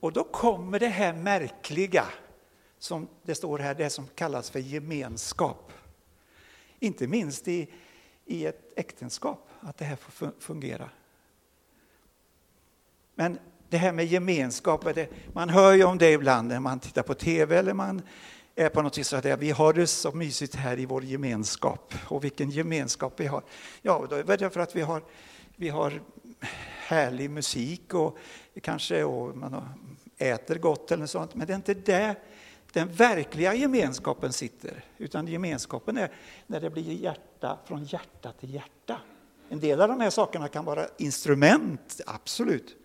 Och 0.00 0.12
då 0.12 0.24
kommer 0.24 0.80
det 0.80 0.88
här 0.88 1.12
märkliga, 1.12 2.04
som 2.78 3.08
det 3.22 3.34
står 3.34 3.58
här, 3.58 3.74
det 3.74 3.90
som 3.90 4.06
kallas 4.14 4.50
för 4.50 4.58
gemenskap. 4.58 5.72
Inte 6.84 7.06
minst 7.06 7.48
i, 7.48 7.68
i 8.24 8.46
ett 8.46 8.72
äktenskap, 8.76 9.48
att 9.60 9.76
det 9.76 9.84
här 9.84 9.96
får 9.96 10.32
fungera. 10.38 10.90
Men 13.14 13.38
det 13.68 13.76
här 13.76 13.92
med 13.92 14.06
gemenskap, 14.06 14.94
det, 14.94 15.08
man 15.32 15.48
hör 15.48 15.72
ju 15.72 15.84
om 15.84 15.98
det 15.98 16.12
ibland 16.12 16.48
när 16.48 16.60
man 16.60 16.80
tittar 16.80 17.02
på 17.02 17.14
tv 17.14 17.56
eller 17.56 17.74
man 17.74 18.02
är 18.54 18.68
på 18.68 18.82
något 18.82 19.06
sätt 19.06 19.26
att 19.26 19.38
vi 19.38 19.50
har 19.50 19.72
det 19.72 19.86
så 19.86 20.12
mysigt 20.12 20.54
här 20.54 20.78
i 20.78 20.86
vår 20.86 21.04
gemenskap. 21.04 21.94
Och 22.08 22.24
vilken 22.24 22.50
gemenskap 22.50 23.12
vi 23.16 23.26
har. 23.26 23.42
Ja, 23.82 24.06
då 24.10 24.16
är 24.16 24.36
det 24.36 24.50
för 24.50 24.60
att 24.60 24.76
vi 24.76 24.80
har, 24.80 25.02
vi 25.56 25.68
har 25.68 26.02
härlig 26.86 27.30
musik 27.30 27.94
och 27.94 28.18
kanske 28.62 29.04
och 29.04 29.36
man 29.36 29.62
äter 30.18 30.58
gott 30.58 30.92
eller 30.92 31.06
sånt. 31.06 31.34
Men 31.34 31.46
det 31.46 31.52
är 31.52 31.56
inte 31.56 31.74
det 31.74 32.16
den 32.74 32.88
verkliga 32.88 33.54
gemenskapen 33.54 34.32
sitter, 34.32 34.84
utan 34.98 35.26
gemenskapen 35.26 35.96
är 35.96 36.12
när 36.46 36.60
det 36.60 36.70
blir 36.70 36.92
hjärta 36.92 37.58
från 37.64 37.84
hjärta 37.84 38.32
till 38.32 38.54
hjärta. 38.54 39.00
En 39.48 39.60
del 39.60 39.80
av 39.80 39.88
de 39.88 40.00
här 40.00 40.10
sakerna 40.10 40.48
kan 40.48 40.64
vara 40.64 40.86
instrument, 40.98 42.00
absolut. 42.06 42.76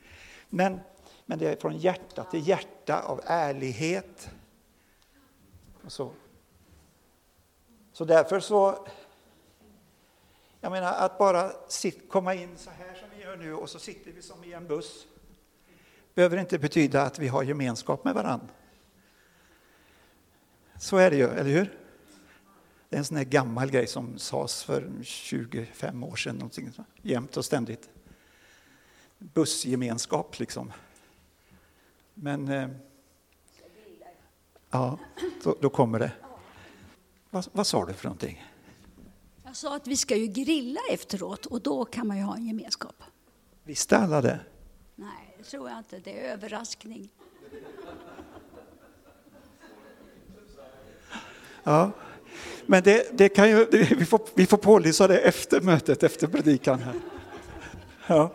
Men, 0.50 0.79
men 1.25 1.39
det 1.39 1.50
är 1.50 1.55
från 1.55 1.77
hjärta 1.77 2.24
till 2.24 2.48
hjärta 2.48 3.01
av 3.01 3.22
ärlighet. 3.25 4.29
Och 5.86 5.91
så. 5.91 6.12
så 7.93 8.05
därför 8.05 8.39
så, 8.39 8.88
jag 10.62 10.72
menar 10.72 10.93
att 10.93 11.17
bara 11.17 11.51
sit, 11.67 12.10
komma 12.10 12.34
in 12.34 12.58
så 12.58 12.69
här 12.69 12.96
som 12.96 13.08
vi 13.17 13.24
gör 13.24 13.38
nu 13.38 13.53
och 13.53 13.69
så 13.69 13.79
sitter 13.79 14.12
vi 14.12 14.22
som 14.22 14.43
i 14.43 14.53
en 14.53 14.67
buss 14.67 15.08
behöver 16.15 16.38
inte 16.38 16.60
betyda 16.60 17.01
att 17.01 17.19
vi 17.19 17.27
har 17.27 17.43
gemenskap 17.43 18.03
med 18.03 18.13
varandra. 18.13 18.48
Så 20.79 20.98
är 20.98 21.12
det 21.12 21.17
ju, 21.17 21.27
eller 21.27 21.50
hur? 21.50 21.77
Det 22.89 22.95
är 22.95 22.98
en 22.98 23.05
sån 23.05 23.17
här 23.17 23.24
gammal 23.24 23.71
grej 23.71 23.88
som 23.88 24.17
sades 24.17 24.63
för 24.63 24.91
25 25.03 26.03
år 26.03 26.15
sedan, 26.15 26.36
någonting, 26.36 26.71
jämt 27.01 27.38
och 27.38 27.45
ständigt. 27.45 27.89
Bussgemenskap, 29.17 30.39
liksom. 30.39 30.71
Men... 32.13 32.48
Eh, 32.48 32.69
ja, 34.69 35.00
då, 35.43 35.57
då, 35.62 35.69
kommer 35.69 36.00
det. 36.00 36.12
Vad, 37.29 37.48
vad 37.51 37.67
sa 37.67 37.86
du 37.86 37.93
för 37.93 38.05
någonting? 38.05 38.45
Jag 39.43 39.55
sa 39.55 39.75
att 39.75 39.88
vi 39.88 39.98
ska 39.98 40.15
ju 40.15 40.27
grilla 40.27 40.79
efteråt 40.91 41.45
och 41.45 41.62
då 41.62 41.86
kan 41.86 42.07
man 42.07 42.17
ju 42.17 42.24
ha 42.24 42.36
en 42.36 42.48
gemenskap. 42.48 43.03
Visste 43.63 43.98
alla 43.98 44.21
det? 44.21 44.39
Nej, 44.95 45.36
det 45.38 45.43
tror 45.43 45.69
jag 45.69 45.77
inte. 45.77 46.00
Det 46.00 46.19
är 46.19 46.33
överraskning. 46.33 47.09
Ja. 51.69 51.91
Men 52.65 52.83
det, 52.83 53.17
det 53.17 53.29
kan 53.29 53.49
ju, 53.49 53.65
det, 53.71 53.91
vi, 53.91 54.05
får, 54.05 54.21
vi 54.33 54.45
får 54.45 54.57
pålysa 54.57 55.07
det 55.07 55.19
efter 55.19 55.61
mötet, 55.61 56.03
efter 56.03 56.27
predikan. 56.27 56.79
Här. 56.79 56.93
Ja. 58.07 58.31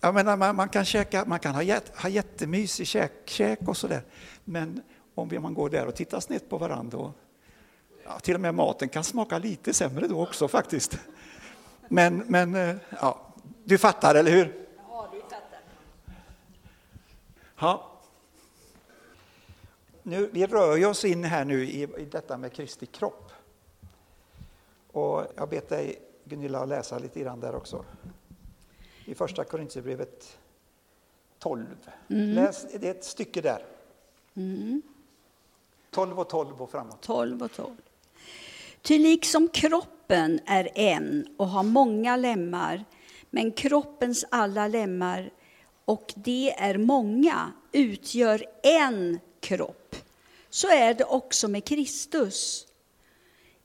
Jag 0.00 0.14
menar, 0.14 0.36
man, 0.36 0.56
man, 0.56 0.68
kan 0.68 0.84
käka, 0.84 1.24
man 1.26 1.38
kan 1.38 1.54
ha, 1.54 1.62
jät, 1.62 1.92
ha 1.96 2.08
jättemysig 2.08 2.86
käk, 2.86 3.12
käk 3.24 3.68
och 3.68 3.76
sådär. 3.76 4.02
Men 4.44 4.82
om 5.14 5.30
man 5.40 5.54
går 5.54 5.70
där 5.70 5.86
och 5.86 5.94
tittar 5.94 6.20
snett 6.20 6.48
på 6.48 6.58
varandra 6.58 6.98
och 6.98 7.12
ja, 8.04 8.18
till 8.18 8.34
och 8.34 8.40
med 8.40 8.54
maten 8.54 8.88
kan 8.88 9.04
smaka 9.04 9.38
lite 9.38 9.72
sämre 9.72 10.06
då 10.06 10.22
också 10.22 10.48
faktiskt. 10.48 10.98
Men, 11.88 12.22
men 12.26 12.54
eh, 12.54 12.76
ja, 13.00 13.34
du 13.64 13.78
fattar, 13.78 14.14
eller 14.14 14.30
hur? 14.30 14.66
Ja, 14.88 15.08
vi 15.12 15.20
fattar. 15.20 15.60
Ja 17.58 17.89
nu, 20.02 20.30
vi 20.32 20.46
rör 20.46 20.86
oss 20.86 21.04
in 21.04 21.24
här 21.24 21.44
nu 21.44 21.64
i, 21.64 21.82
i 21.82 22.04
detta 22.04 22.36
med 22.36 22.52
Kristi 22.52 22.86
kropp. 22.86 23.32
Och 24.92 25.24
jag 25.36 25.48
bett 25.48 25.68
dig, 25.68 25.98
Gunilla, 26.24 26.58
att 26.58 26.68
läsa 26.68 26.98
lite 26.98 27.20
grann 27.20 27.40
där 27.40 27.54
också. 27.54 27.84
I 29.04 29.14
första 29.14 29.44
Korintierbrevet 29.44 30.38
12. 31.38 31.66
Mm. 32.08 32.34
Läs, 32.34 32.66
det 32.80 32.86
är 32.86 32.90
ett 32.90 33.04
stycke 33.04 33.40
där. 33.40 33.64
Mm. 34.34 34.82
12 35.90 36.20
och 36.20 36.28
12 36.28 36.62
och 36.62 36.70
framåt. 36.70 37.00
12 37.00 37.42
och 37.42 37.52
12. 37.52 37.76
Ty 38.82 38.98
liksom 38.98 39.48
kroppen 39.48 40.40
är 40.46 40.70
en 40.74 41.34
och 41.36 41.48
har 41.48 41.62
många 41.62 42.16
lemmar, 42.16 42.84
men 43.30 43.52
kroppens 43.52 44.24
alla 44.30 44.68
lemmar, 44.68 45.30
och 45.84 46.12
det 46.16 46.52
är 46.58 46.78
många, 46.78 47.52
utgör 47.72 48.44
en 48.62 49.18
kropp. 49.40 49.79
Så 50.50 50.68
är 50.68 50.94
det 50.94 51.04
också 51.04 51.48
med 51.48 51.64
Kristus. 51.64 52.66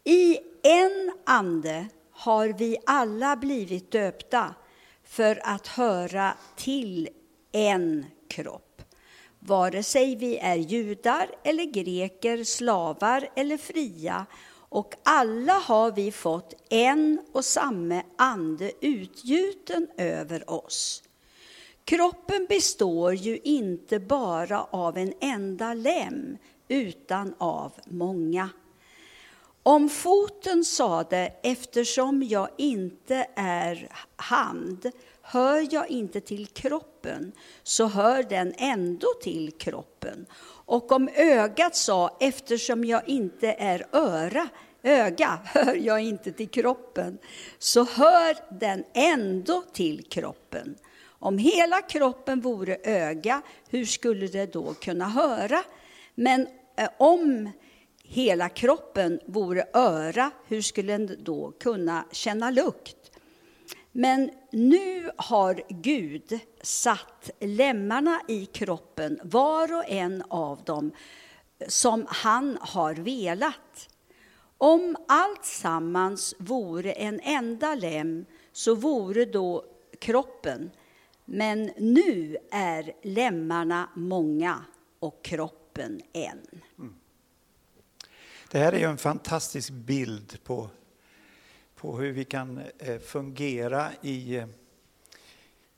I 0.03 0.39
en 0.63 1.11
ande 1.25 1.87
har 2.11 2.47
vi 2.47 2.77
alla 2.85 3.35
blivit 3.35 3.91
döpta 3.91 4.55
för 5.03 5.41
att 5.43 5.67
höra 5.67 6.37
till 6.55 7.09
en 7.51 8.05
kropp. 8.27 8.81
Vare 9.39 9.83
sig 9.83 10.15
vi 10.15 10.37
är 10.37 10.55
judar 10.55 11.29
eller 11.43 11.65
greker, 11.65 12.43
slavar 12.43 13.29
eller 13.35 13.57
fria 13.57 14.25
och 14.69 14.95
alla 15.03 15.53
har 15.53 15.91
vi 15.91 16.11
fått 16.11 16.53
en 16.69 17.19
och 17.31 17.45
samma 17.45 18.03
ande 18.17 18.71
utgjuten 18.81 19.87
över 19.97 20.49
oss. 20.49 21.03
Kroppen 21.83 22.45
består 22.49 23.13
ju 23.13 23.37
inte 23.43 23.99
bara 23.99 24.63
av 24.63 24.97
en 24.97 25.13
enda 25.21 25.73
lem, 25.73 26.37
utan 26.67 27.33
av 27.37 27.73
många. 27.85 28.49
Om 29.63 29.89
foten 29.89 30.65
sade, 30.65 31.33
eftersom 31.43 32.23
jag 32.23 32.49
inte 32.57 33.27
är 33.35 33.89
hand, 34.15 34.91
hör 35.21 35.67
jag 35.71 35.89
inte 35.89 36.21
till 36.21 36.47
kroppen, 36.47 37.31
så 37.63 37.85
hör 37.85 38.23
den 38.23 38.53
ändå 38.57 39.07
till 39.21 39.51
kroppen. 39.51 40.25
Och 40.65 40.91
om 40.91 41.09
ögat 41.15 41.75
sa, 41.75 42.17
eftersom 42.19 42.85
jag 42.85 43.09
inte 43.09 43.51
är 43.51 43.85
öra, 43.91 44.47
öga, 44.83 45.39
hör 45.45 45.75
jag 45.75 46.01
inte 46.01 46.31
till 46.31 46.49
kroppen, 46.49 47.17
så 47.59 47.83
hör 47.83 48.59
den 48.59 48.83
ändå 48.93 49.63
till 49.73 50.03
kroppen. 50.03 50.75
Om 51.07 51.37
hela 51.37 51.81
kroppen 51.81 52.41
vore 52.41 52.77
öga, 52.83 53.41
hur 53.69 53.85
skulle 53.85 54.27
det 54.27 54.53
då 54.53 54.73
kunna 54.73 55.05
höra? 55.05 55.63
Men 56.15 56.47
eh, 56.77 56.89
om 56.97 57.49
hela 58.03 58.49
kroppen 58.49 59.19
vore 59.25 59.65
öra, 59.73 60.31
hur 60.47 60.61
skulle 60.61 60.97
den 60.97 61.23
då 61.23 61.51
kunna 61.51 62.05
känna 62.11 62.49
lukt? 62.51 63.11
Men 63.91 64.31
nu 64.51 65.09
har 65.15 65.61
Gud 65.69 66.39
satt 66.61 67.29
lemmarna 67.39 68.21
i 68.27 68.45
kroppen, 68.45 69.19
var 69.23 69.73
och 69.73 69.89
en 69.89 70.23
av 70.27 70.63
dem, 70.63 70.91
som 71.67 72.05
han 72.09 72.57
har 72.61 72.93
velat. 72.93 73.89
Om 74.57 74.95
allt 75.07 75.45
sammans 75.45 76.35
vore 76.37 76.91
en 76.91 77.19
enda 77.19 77.75
lem, 77.75 78.25
så 78.51 78.75
vore 78.75 79.25
då 79.25 79.65
kroppen 79.99 80.71
men 81.25 81.71
nu 81.77 82.37
är 82.51 82.93
lemmarna 83.01 83.89
många 83.95 84.65
och 84.99 85.23
kroppen 85.23 85.64
en. 86.13 86.61
Mm. 86.79 86.95
Det 88.51 88.59
här 88.59 88.73
är 88.73 88.79
ju 88.79 88.85
en 88.85 88.97
fantastisk 88.97 89.69
bild 89.69 90.43
på, 90.43 90.69
på 91.75 91.97
hur 91.97 92.11
vi 92.11 92.25
kan 92.25 92.61
eh, 92.77 92.99
fungera 92.99 93.91
i, 94.01 94.45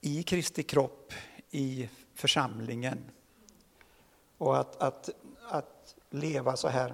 i 0.02 0.24
Kristi 0.24 0.64
kropp, 0.64 1.14
i 1.50 1.90
församlingen. 2.14 3.12
Och 4.38 4.60
att, 4.60 4.76
att, 4.76 5.10
att 5.50 5.96
leva 6.10 6.58
så 6.58 6.68
här 6.68 6.94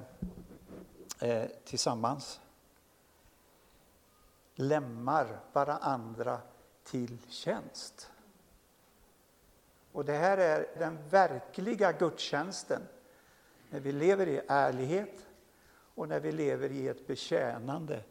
eh, 1.19 1.45
tillsammans. 1.65 2.39
Lämmar 4.55 5.39
varandra 5.53 6.41
till 6.83 7.17
tjänst. 7.29 8.12
Och 9.93 10.05
det 10.05 10.13
här 10.13 10.37
är 10.37 10.67
den 10.77 10.97
verkliga 11.09 11.91
gudstjänsten. 11.91 12.81
När 13.69 13.79
vi 13.79 13.91
lever 13.91 14.27
i 14.27 14.41
ärlighet 14.47 15.27
och 15.95 16.07
när 16.09 16.19
vi 16.19 16.31
lever 16.31 16.71
i 16.71 16.87
ett 16.87 17.07
betjänande 17.07 18.03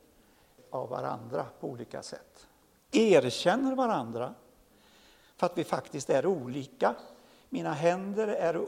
av 0.71 0.89
varandra 0.89 1.47
på 1.61 1.69
olika 1.69 2.03
sätt. 2.03 2.49
Erkänner 2.91 3.75
varandra 3.75 4.35
för 5.37 5.47
att 5.47 5.59
vi 5.59 5.65
faktiskt 5.65 6.11
är 6.11 6.27
olika. 6.27 6.95
Mina 7.49 7.73
händer 7.73 8.29
är, 8.29 8.67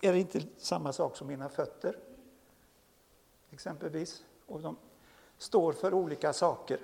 är 0.00 0.12
inte 0.12 0.42
samma 0.58 0.92
sak 0.92 1.16
som 1.16 1.26
mina 1.26 1.48
fötter. 1.48 1.98
Exempelvis. 3.50 4.24
Och 4.46 4.60
de 4.60 4.76
står 5.38 5.72
för 5.72 5.94
olika 5.94 6.32
saker. 6.32 6.78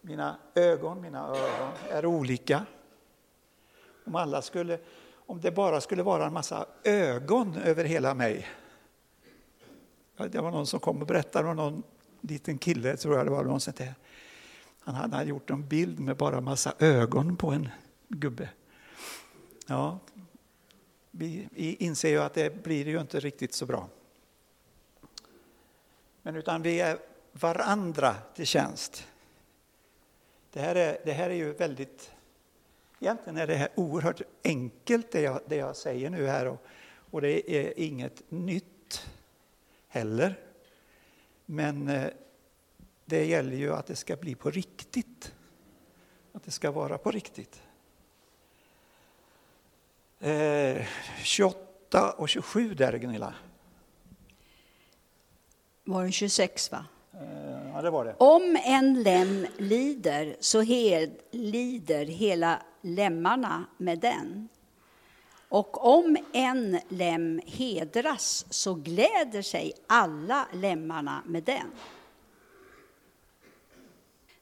Mina 0.00 0.36
ögon, 0.54 1.00
mina 1.00 1.28
öron 1.28 1.72
är 1.90 2.06
olika. 2.06 2.66
Om, 4.10 4.16
alla 4.16 4.42
skulle, 4.42 4.78
om 5.14 5.40
det 5.40 5.50
bara 5.50 5.80
skulle 5.80 6.02
vara 6.02 6.26
en 6.26 6.32
massa 6.32 6.66
ögon 6.84 7.56
över 7.56 7.84
hela 7.84 8.14
mig. 8.14 8.48
Det 10.16 10.40
var 10.40 10.50
någon 10.50 10.66
som 10.66 10.80
kom 10.80 11.00
och 11.00 11.06
berättade 11.06 11.48
om 11.48 11.56
någon 11.56 11.82
liten 12.20 12.58
kille, 12.58 12.96
tror 12.96 13.16
jag 13.16 13.26
det 13.26 13.30
var, 13.30 13.44
någon 13.44 13.60
sånt. 13.60 13.80
Han 14.80 14.94
hade 14.94 15.24
gjort 15.24 15.50
en 15.50 15.68
bild 15.68 16.00
med 16.00 16.16
bara 16.16 16.40
massa 16.40 16.74
ögon 16.78 17.36
på 17.36 17.50
en 17.50 17.68
gubbe. 18.08 18.48
Ja, 19.66 19.98
vi 21.10 21.76
inser 21.78 22.08
ju 22.08 22.18
att 22.18 22.34
det 22.34 22.62
blir 22.62 22.88
ju 22.88 23.00
inte 23.00 23.20
riktigt 23.20 23.54
så 23.54 23.66
bra. 23.66 23.88
Men 26.22 26.36
utan 26.36 26.62
vi 26.62 26.80
är 26.80 26.98
varandra 27.32 28.14
till 28.34 28.46
tjänst. 28.46 29.06
Det 30.52 30.60
här 30.60 30.74
är, 30.74 30.98
det 31.04 31.12
här 31.12 31.30
är 31.30 31.34
ju 31.34 31.52
väldigt... 31.52 32.12
Egentligen 33.00 33.36
är 33.36 33.46
det 33.46 33.54
här 33.54 33.68
oerhört 33.74 34.22
enkelt 34.44 35.10
det 35.10 35.20
jag, 35.20 35.40
det 35.46 35.56
jag 35.56 35.76
säger 35.76 36.10
nu 36.10 36.26
här 36.26 36.46
och, 36.46 36.62
och 37.10 37.20
det 37.20 37.50
är 37.50 37.80
inget 37.80 38.22
nytt 38.28 39.06
heller. 39.88 40.38
Men 41.46 41.88
eh, 41.88 42.06
det 43.04 43.24
gäller 43.24 43.56
ju 43.56 43.72
att 43.72 43.86
det 43.86 43.96
ska 43.96 44.16
bli 44.16 44.34
på 44.34 44.50
riktigt. 44.50 45.32
Att 46.32 46.44
det 46.44 46.50
ska 46.50 46.70
vara 46.70 46.98
på 46.98 47.10
riktigt. 47.10 47.62
Eh, 50.20 50.86
28 51.22 52.12
och 52.12 52.28
27 52.28 52.74
där, 52.74 52.98
Gunilla. 52.98 53.34
Var 55.84 56.04
det 56.04 56.12
26, 56.12 56.72
va? 56.72 56.84
Eh, 57.12 57.72
ja, 57.74 57.82
det 57.82 57.90
var 57.90 58.04
det. 58.04 58.14
Om 58.18 58.58
en 58.64 59.02
lem 59.02 59.46
lider, 59.58 60.36
så 60.40 60.60
he 60.60 61.10
lider 61.30 62.04
hela 62.04 62.62
lemmarna 62.80 63.66
med 63.76 63.98
den. 63.98 64.48
Och 65.48 65.96
om 65.96 66.16
en 66.32 66.80
lem 66.88 67.40
hedras, 67.46 68.46
så 68.50 68.74
gläder 68.74 69.42
sig 69.42 69.72
alla 69.86 70.48
lemmarna 70.52 71.22
med 71.26 71.42
den. 71.42 71.70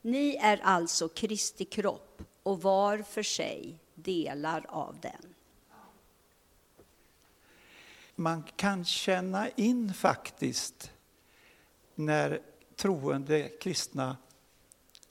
Ni 0.03 0.37
är 0.37 0.61
alltså 0.63 1.09
Kristi 1.09 1.65
kropp 1.65 2.23
och 2.43 2.63
var 2.63 2.99
för 2.99 3.23
sig 3.23 3.79
delar 3.95 4.67
av 4.69 4.97
den. 5.01 5.35
Man 8.15 8.43
kan 8.57 8.85
känna 8.85 9.49
in 9.49 9.95
faktiskt 9.95 10.93
när 11.95 12.41
troende 12.77 13.49
kristna 13.49 14.17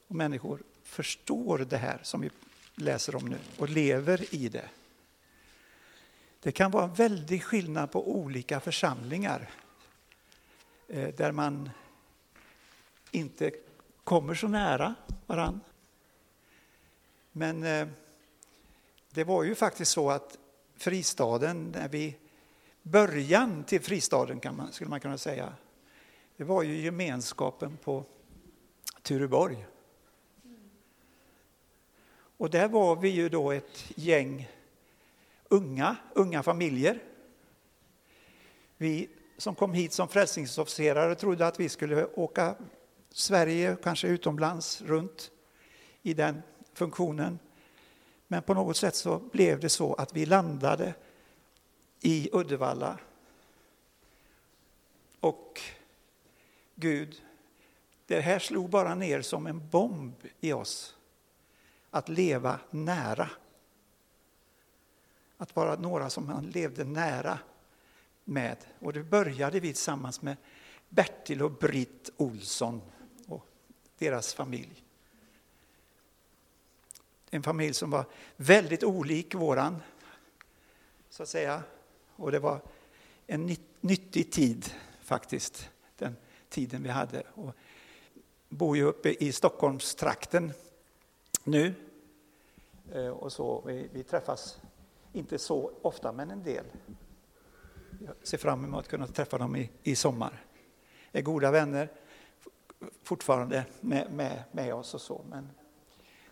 och 0.08 0.16
människor 0.16 0.64
förstår 0.84 1.58
det 1.58 1.78
här 1.78 2.00
som 2.04 2.22
vi 2.22 2.30
läser 2.78 3.16
om 3.16 3.26
nu 3.26 3.38
och 3.58 3.70
lever 3.70 4.36
i 4.36 4.50
det. 4.50 4.70
Det 6.40 6.52
kan 6.52 6.72
vara 6.72 6.84
en 6.84 6.94
väldig 6.94 7.44
skillnad 7.44 7.92
på 7.92 8.12
olika 8.12 8.60
församlingar 8.60 9.50
eh, 10.88 11.16
där 11.16 11.32
man 11.32 11.70
inte 13.12 13.52
kommer 14.04 14.34
så 14.34 14.48
nära 14.48 14.96
varann. 15.26 15.60
Men 17.32 17.64
eh, 17.64 17.88
det 19.10 19.24
var 19.24 19.44
ju 19.44 19.56
faktiskt 19.56 19.92
så 19.92 20.10
att 20.10 20.38
fristaden, 20.76 21.72
när 21.76 21.88
vi 21.88 22.16
början 22.82 23.64
till 23.64 23.82
fristaden 23.82 24.40
kan 24.40 24.56
man, 24.56 24.72
skulle 24.72 24.90
man 24.90 25.00
kunna 25.00 25.18
säga, 25.18 25.54
det 26.38 26.44
var 26.44 26.64
ju 26.64 26.82
gemenskapen 26.82 27.78
på 27.78 28.04
Tureborg. 29.02 29.66
Och 32.38 32.50
där 32.50 32.68
var 32.68 32.96
vi 32.96 33.10
ju 33.10 33.30
då 33.30 33.52
ett 33.52 33.92
gäng 33.96 34.50
unga, 35.50 35.96
unga 36.14 36.44
familjer. 36.44 37.04
Vi 38.78 39.10
som 39.38 39.56
kom 39.56 39.74
hit 39.74 39.94
som 39.94 40.08
frälsningsofficerare 40.08 41.16
trodde 41.16 41.48
att 41.48 41.60
vi 41.60 41.70
skulle 41.70 42.06
åka 42.06 42.56
Sverige, 43.10 43.78
kanske 43.84 44.08
utomlands, 44.08 44.82
runt 44.82 45.32
i 46.02 46.14
den 46.14 46.42
funktionen. 46.74 47.40
Men 48.28 48.44
på 48.44 48.54
något 48.54 48.78
sätt 48.78 48.96
så 48.96 49.20
blev 49.20 49.60
det 49.60 49.70
så 49.70 49.94
att 49.94 50.14
vi 50.14 50.26
landade 50.26 50.94
i 52.02 52.30
Uddevalla. 52.34 53.00
Och 55.20 55.62
Gud, 56.76 57.22
det 58.06 58.22
här 58.22 58.40
slog 58.40 58.70
bara 58.70 58.96
ner 58.96 59.22
som 59.22 59.48
en 59.48 59.70
bomb 59.70 60.16
i 60.40 60.54
oss. 60.54 60.97
Att 61.98 62.10
leva 62.10 62.60
nära. 62.70 63.30
Att 65.38 65.56
vara 65.56 65.76
några 65.76 66.10
som 66.10 66.28
han 66.28 66.50
levde 66.50 66.84
nära 66.84 67.40
med. 68.24 68.58
Och 68.80 68.94
det 68.94 69.04
började 69.04 69.60
vi 69.60 69.74
tillsammans 69.74 70.22
med 70.22 70.38
Bertil 70.90 71.42
och 71.42 71.52
Britt 71.52 72.10
Olsson 72.18 72.82
och 73.28 73.46
deras 73.98 74.34
familj. 74.34 74.84
En 77.30 77.44
familj 77.44 77.74
som 77.74 77.90
var 77.90 78.06
väldigt 78.36 78.84
olik 78.84 79.36
våran, 79.36 79.82
så 81.10 81.24
att 81.24 81.30
säga. 81.30 81.64
Och 82.16 82.32
det 82.32 82.40
var 82.40 82.62
en 83.28 83.56
nyttig 83.82 84.32
tid 84.32 84.74
faktiskt, 85.02 85.70
den 85.98 86.16
tiden 86.50 86.84
vi 86.84 86.90
hade. 86.90 87.24
Och 87.34 87.56
bor 88.50 88.78
ju 88.78 88.84
uppe 88.84 89.24
i 89.24 89.32
Stockholmstrakten 89.32 90.54
nu. 91.44 91.74
Eh, 92.94 93.08
och 93.08 93.32
så, 93.32 93.64
vi, 93.66 93.90
vi 93.94 94.04
träffas 94.04 94.60
inte 95.14 95.40
så 95.40 95.72
ofta, 95.82 96.12
men 96.12 96.32
en 96.32 96.44
del. 96.44 96.66
Jag 98.06 98.16
ser 98.24 98.38
fram 98.38 98.66
emot 98.66 98.80
att 98.80 98.88
kunna 98.88 99.08
träffa 99.08 99.38
dem 99.38 99.56
i, 99.56 99.70
i 99.84 99.96
sommar. 99.96 100.44
Är 101.12 101.22
goda 101.22 101.52
vänner 101.52 101.90
fortfarande 103.04 103.66
med, 103.82 104.12
med, 104.12 104.44
med 104.52 104.74
oss 104.74 104.94
och 104.94 105.02
så. 105.02 105.26
Men 105.30 105.50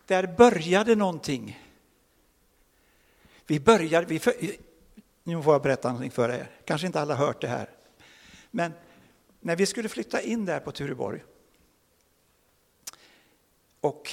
där 0.05 0.35
började 0.37 0.95
någonting. 0.95 1.59
Vi 3.47 3.59
började, 3.59 4.05
vi, 4.05 4.21
nu 5.23 5.43
får 5.43 5.53
jag 5.53 5.61
berätta 5.61 5.87
någonting 5.87 6.11
för 6.11 6.29
er. 6.29 6.49
Kanske 6.65 6.87
inte 6.87 7.01
alla 7.01 7.15
har 7.15 7.25
hört 7.25 7.41
det 7.41 7.47
här. 7.47 7.69
Men 8.51 8.71
när 9.39 9.55
vi 9.55 9.65
skulle 9.65 9.89
flytta 9.89 10.21
in 10.21 10.45
där 10.45 10.59
på 10.59 10.71
Tureborg 10.71 11.23
och 13.81 14.11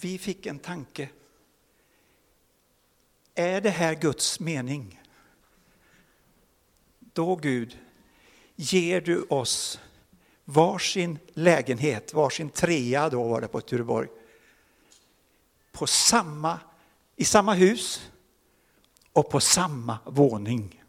vi 0.00 0.18
fick 0.18 0.46
en 0.46 0.58
tanke. 0.58 1.08
Är 3.34 3.60
det 3.60 3.70
här 3.70 3.94
Guds 3.94 4.40
mening? 4.40 5.02
Då 6.98 7.36
Gud 7.36 7.78
ger 8.56 9.00
du 9.00 9.22
oss 9.22 9.80
varsin 10.44 11.18
lägenhet, 11.28 12.14
varsin 12.14 12.50
trea 12.50 13.10
då 13.10 13.28
var 13.28 13.40
det 13.40 13.48
på 13.48 13.60
Tureborg. 13.60 14.08
På 15.72 15.86
samma, 15.86 16.60
I 17.16 17.24
samma 17.24 17.54
hus 17.54 18.10
och 19.12 19.30
på 19.30 19.40
samma 19.40 19.98
våning. 20.04 20.84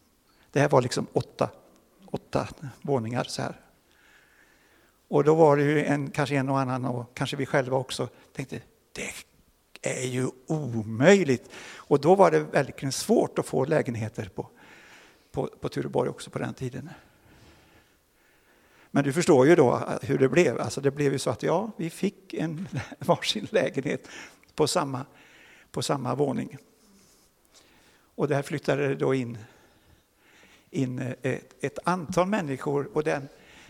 Det 0.51 0.59
här 0.59 0.69
var 0.69 0.81
liksom 0.81 1.07
åtta, 1.13 1.49
åtta 2.05 2.47
våningar 2.81 3.23
så 3.23 3.41
här. 3.41 3.59
Och 5.07 5.23
då 5.23 5.35
var 5.35 5.57
det 5.57 5.63
ju 5.63 5.85
en, 5.85 6.11
kanske 6.11 6.35
en 6.35 6.49
och 6.49 6.59
annan 6.59 6.85
och 6.85 7.13
kanske 7.13 7.37
vi 7.37 7.45
själva 7.45 7.77
också 7.77 8.09
tänkte 8.33 8.61
är 9.81 10.07
ju 10.07 10.29
omöjligt. 10.47 11.49
Och 11.75 12.01
då 12.01 12.15
var 12.15 12.31
det 12.31 12.39
verkligen 12.39 12.91
svårt 12.91 13.39
att 13.39 13.45
få 13.45 13.65
lägenheter 13.65 14.29
på, 14.35 14.47
på, 15.31 15.47
på 15.47 15.69
Tureborg 15.69 16.09
också 16.09 16.29
på 16.29 16.39
den 16.39 16.53
tiden. 16.53 16.89
Men 18.91 19.03
du 19.03 19.13
förstår 19.13 19.47
ju 19.47 19.55
då 19.55 19.99
hur 20.01 20.17
det 20.17 20.29
blev. 20.29 20.59
Alltså 20.59 20.81
det 20.81 20.91
blev 20.91 21.13
ju 21.13 21.19
så 21.19 21.29
att 21.29 21.43
ja, 21.43 21.71
vi 21.77 21.89
fick 21.89 22.33
en 22.33 22.67
varsin 22.99 23.47
lägenhet 23.51 24.07
på 24.55 24.67
samma, 24.67 25.05
på 25.71 25.81
samma 25.81 26.15
våning. 26.15 26.57
Och 28.15 28.27
där 28.27 28.41
flyttade 28.41 28.87
det 28.87 28.95
då 28.95 29.13
in, 29.13 29.37
in 30.69 30.99
eh, 30.99 31.13
ett, 31.21 31.63
ett 31.63 31.79
antal 31.83 32.27
människor 32.27 32.89
och 32.93 33.03
den, 33.03 33.27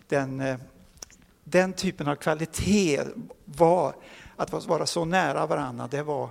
den, 0.08 0.40
eh, 0.40 0.58
den 1.44 1.74
typen 1.74 2.08
av 2.08 2.16
kvalitet 2.16 3.04
var 3.46 3.96
att 4.40 4.68
vara 4.68 4.86
så 4.86 5.06
nära 5.06 5.46
varandra, 5.46 5.88
det 5.92 6.04
var, 6.04 6.30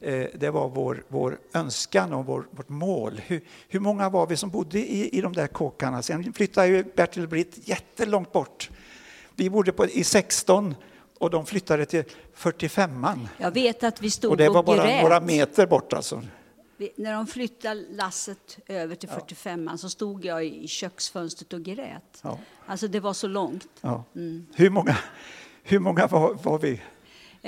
eh, 0.00 0.26
det 0.34 0.50
var 0.50 0.68
vår, 0.68 1.04
vår 1.08 1.38
önskan 1.54 2.12
och 2.12 2.26
vår, 2.26 2.46
vårt 2.50 2.68
mål. 2.68 3.20
Hur, 3.26 3.40
hur 3.68 3.80
många 3.80 4.08
var 4.08 4.26
vi 4.26 4.36
som 4.36 4.50
bodde 4.50 4.78
i, 4.78 5.18
i 5.18 5.20
de 5.20 5.32
där 5.32 5.46
kåkarna? 5.46 6.02
Sen 6.02 6.32
flyttade 6.32 6.68
ju 6.68 6.84
Bertil 6.96 7.22
och 7.22 7.28
Britt 7.28 7.68
jättelångt 7.68 8.32
bort. 8.32 8.70
Vi 9.34 9.50
bodde 9.50 9.72
på, 9.72 9.86
i 9.86 10.04
16 10.04 10.74
och 11.18 11.30
de 11.30 11.46
flyttade 11.46 11.86
till 11.86 12.04
45an. 12.36 13.28
Jag 13.38 13.50
vet 13.50 13.84
att 13.84 14.02
vi 14.02 14.10
stod 14.10 14.30
och 14.30 14.36
det 14.36 14.48
var 14.48 14.62
bara 14.62 14.86
grät. 14.86 15.02
några 15.02 15.20
meter 15.20 15.66
bort 15.66 15.92
alltså. 15.92 16.22
När 16.96 17.12
de 17.12 17.26
flyttade 17.26 17.84
lasset 17.90 18.58
över 18.66 18.94
till 18.94 19.08
45an 19.08 19.76
så 19.76 19.88
stod 19.88 20.24
jag 20.24 20.46
i 20.46 20.68
köksfönstret 20.68 21.52
och 21.52 21.62
grät. 21.62 22.20
Ja. 22.22 22.38
Alltså 22.66 22.88
det 22.88 23.00
var 23.00 23.12
så 23.12 23.26
långt. 23.26 23.68
Ja. 23.80 24.04
Mm. 24.14 24.46
Hur 24.54 24.70
många, 24.70 24.96
hur 25.62 25.78
många 25.78 26.06
var, 26.06 26.34
var 26.42 26.58
vi? 26.58 26.80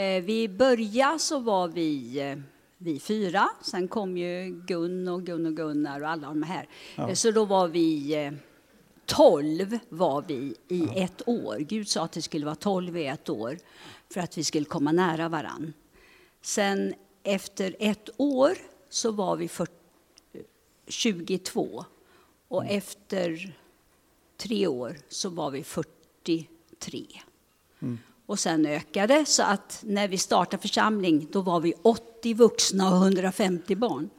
Eh, 0.01 0.23
vi 0.23 0.49
började 0.49 1.19
så 1.19 1.39
var 1.39 1.69
vi, 1.69 2.21
eh, 2.21 2.39
vi 2.79 3.01
fyra. 3.01 3.49
Sen 3.63 3.89
kom 3.89 4.17
ju 4.17 4.63
Gun 4.67 5.09
och 5.09 5.23
Gun 5.23 5.47
och 5.47 5.57
Gunnar 5.57 6.01
och 6.01 6.09
alla 6.09 6.29
de 6.29 6.43
här. 6.43 6.69
Ja. 6.97 7.09
Eh, 7.09 7.15
så 7.15 7.31
då 7.31 7.45
var 7.45 7.69
vi 7.69 8.31
12 9.07 9.79
var 9.89 10.23
vi 10.23 10.55
i 10.69 10.89
ett 10.97 11.29
år. 11.29 11.59
Gud 11.59 11.89
sa 11.89 12.05
att 12.05 12.13
det 12.13 12.23
skulle 12.23 12.45
vara 12.45 12.55
12 12.55 12.97
i 12.97 13.07
ett 13.07 13.29
år 13.29 13.59
för 14.13 14.21
att 14.21 14.39
vi 14.39 14.45
skulle 14.45 14.65
komma 14.65 14.93
nära 14.93 15.29
varann. 15.29 15.73
Sen 16.43 16.95
efter 17.23 17.77
ett 17.79 18.11
år 18.17 18.53
så 18.89 19.11
var 19.11 19.37
vi 19.37 19.49
40, 19.49 19.73
22 20.89 21.85
och 22.49 22.67
efter 22.67 23.55
tre 24.37 24.67
år 24.67 24.97
så 25.09 25.29
var 25.29 25.51
vi 25.51 25.65
43. 25.65 27.07
Och 28.31 28.39
sen 28.39 28.67
ökade 28.67 29.25
så 29.27 29.43
att 29.43 29.83
när 29.87 30.09
vi 30.09 30.19
startade 30.19 30.63
församling 30.63 31.29
då 31.33 31.43
var 31.43 31.61
vi 31.61 31.75
80 31.83 32.35
vuxna 32.35 32.91
och 32.91 32.97
150 32.97 33.77
barn. 33.77 34.11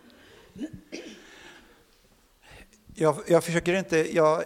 Jag, 2.96 3.16
jag 3.28 3.44
försöker 3.44 3.74
inte, 3.74 4.16
jag, 4.16 4.44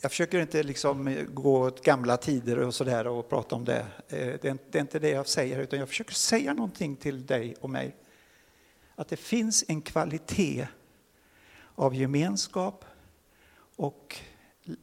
jag 0.00 0.10
försöker 0.10 0.40
inte 0.40 0.62
liksom 0.62 1.26
gå 1.34 1.60
åt 1.60 1.84
gamla 1.84 2.16
tider 2.16 2.58
och 2.58 2.74
sådär 2.74 3.06
och 3.06 3.28
prata 3.28 3.56
om 3.56 3.64
det. 3.64 3.86
Eh, 4.08 4.18
det 4.18 4.44
är, 4.44 4.58
det 4.70 4.78
är 4.78 4.82
inte 4.82 4.98
det 4.98 5.10
jag 5.10 5.28
säger, 5.28 5.60
utan 5.60 5.78
jag 5.78 5.88
försöker 5.88 6.14
säga 6.14 6.54
någonting 6.54 6.96
till 6.96 7.26
dig 7.26 7.56
och 7.60 7.70
mig. 7.70 7.96
Att 8.94 9.08
det 9.08 9.16
finns 9.16 9.64
en 9.68 9.82
kvalitet 9.82 10.66
av 11.74 11.94
gemenskap 11.94 12.84
och 13.76 14.16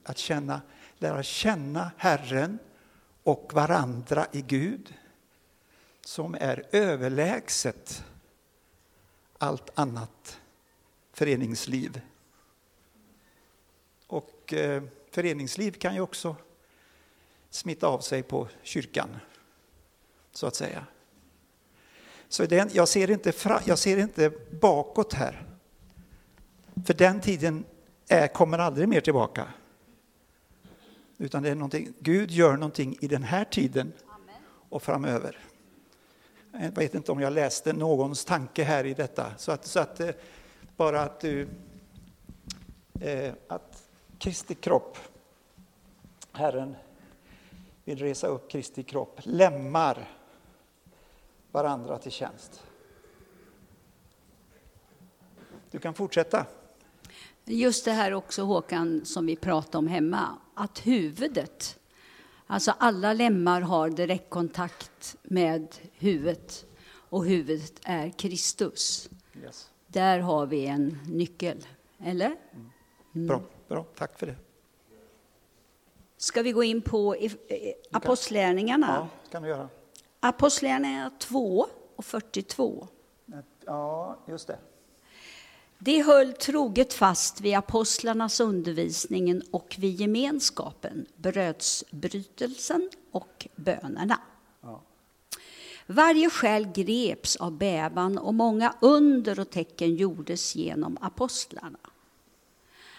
att 0.04 0.18
känna, 0.18 0.62
lära 0.98 1.24
känna 1.24 1.92
Herren 1.98 2.60
och 3.24 3.54
varandra 3.54 4.28
i 4.32 4.42
Gud 4.42 4.94
som 6.02 6.36
är 6.36 6.68
överlägset 6.72 8.04
allt 9.38 9.70
annat 9.76 10.40
föreningsliv. 11.14 12.02
Och 14.08 14.54
eh, 14.54 14.84
föreningsliv 15.12 15.72
kan 15.72 15.96
ju 15.96 16.02
också 16.02 16.36
smitta 17.50 17.88
av 17.88 18.00
sig 18.00 18.24
på 18.24 18.48
kyrkan, 18.64 19.18
så 20.32 20.48
att 20.48 20.56
säga. 20.56 20.86
Så 22.30 22.46
den, 22.46 22.70
jag, 22.74 22.88
ser 22.88 23.12
inte 23.12 23.32
fra, 23.32 23.62
jag 23.66 23.80
ser 23.80 23.98
inte 23.98 24.32
bakåt 24.62 25.14
här. 25.14 25.48
För 26.86 26.94
den 26.94 27.22
tiden 27.22 27.66
är, 28.08 28.28
kommer 28.28 28.60
aldrig 28.60 28.88
mer 28.88 29.02
tillbaka. 29.02 29.48
Utan 31.22 31.44
det 31.44 31.50
är 31.50 31.56
någonting, 31.56 31.94
Gud 32.00 32.32
gör 32.32 32.54
någonting 32.54 32.98
i 33.02 33.08
den 33.08 33.24
här 33.24 33.46
tiden 33.46 33.94
och 34.70 34.84
framöver. 34.84 35.38
Jag 36.52 36.76
vet 36.76 36.96
inte 36.96 37.12
om 37.12 37.20
jag 37.20 37.34
läste 37.34 37.74
någons 37.74 38.26
tanke 38.26 38.64
här 38.64 38.86
i 38.86 38.94
detta. 38.94 39.32
Så 39.38 39.52
att, 39.52 39.66
så 39.66 39.80
att 39.80 40.00
eh, 40.00 40.10
bara 40.78 41.02
att 41.02 41.20
du... 41.20 41.48
Eh, 43.02 43.34
att 43.48 43.84
Kristi 44.18 44.56
kropp, 44.56 44.98
Herren 46.32 46.76
vill 47.84 48.00
resa 48.00 48.28
upp 48.28 48.52
Kristi 48.52 48.84
kropp, 48.84 49.20
lämmar 49.24 50.10
varandra 51.52 51.98
till 51.98 52.12
tjänst. 52.12 52.64
Du 55.72 55.80
kan 55.80 55.94
fortsätta. 55.94 56.46
Just 57.46 57.86
det 57.86 57.92
här 57.92 58.14
också 58.14 58.44
Håkan 58.44 59.06
som 59.06 59.26
vi 59.26 59.36
pratade 59.36 59.78
om 59.78 59.88
hemma, 59.88 60.38
att 60.54 60.88
huvudet, 60.88 61.80
alltså 62.48 62.74
alla 62.78 63.14
lemmar 63.14 63.62
har 63.62 63.90
direktkontakt 63.90 65.16
med 65.24 65.76
huvudet 65.94 66.66
och 66.94 67.26
huvudet 67.26 67.80
är 67.84 68.10
Kristus. 68.10 69.10
Yes. 69.44 69.72
Där 69.88 70.20
har 70.20 70.46
vi 70.46 70.66
en 70.66 71.00
nyckel, 71.08 71.68
eller? 72.00 72.36
Bra, 73.12 73.42
bra, 73.68 73.86
tack 73.96 74.20
för 74.20 74.28
det. 74.28 74.36
Ska 76.18 76.42
vi 76.42 76.52
gå 76.52 76.64
in 76.64 76.82
på 76.82 77.16
Apostlärningarna? 77.92 78.88
Ja, 78.88 79.30
kan 79.32 79.44
du 79.44 79.50
göra. 79.50 79.70
Apostlärningarna 80.20 81.10
2 81.20 81.68
och 81.96 82.06
42. 82.06 82.88
Ja, 83.66 84.20
just 84.28 84.48
det. 84.48 84.60
De 85.84 86.02
höll 86.02 86.34
troget 86.34 86.94
fast 86.94 87.42
vid 87.42 87.56
apostlarnas 87.56 88.40
undervisningen 88.40 89.44
och 89.52 89.76
vid 89.80 89.96
gemenskapen, 89.96 91.06
brödsbrytelsen 91.16 92.90
och 93.12 93.48
bönerna. 93.56 94.20
Ja. 94.62 94.82
Varje 95.88 96.30
själ 96.30 96.68
greps 96.68 97.36
av 97.36 97.52
bävan 97.52 98.18
och 98.18 98.34
många 98.34 98.74
under 98.82 99.40
och 99.40 99.50
tecken 99.50 99.96
gjordes 99.96 100.56
genom 100.56 100.98
apostlarna. 101.02 101.80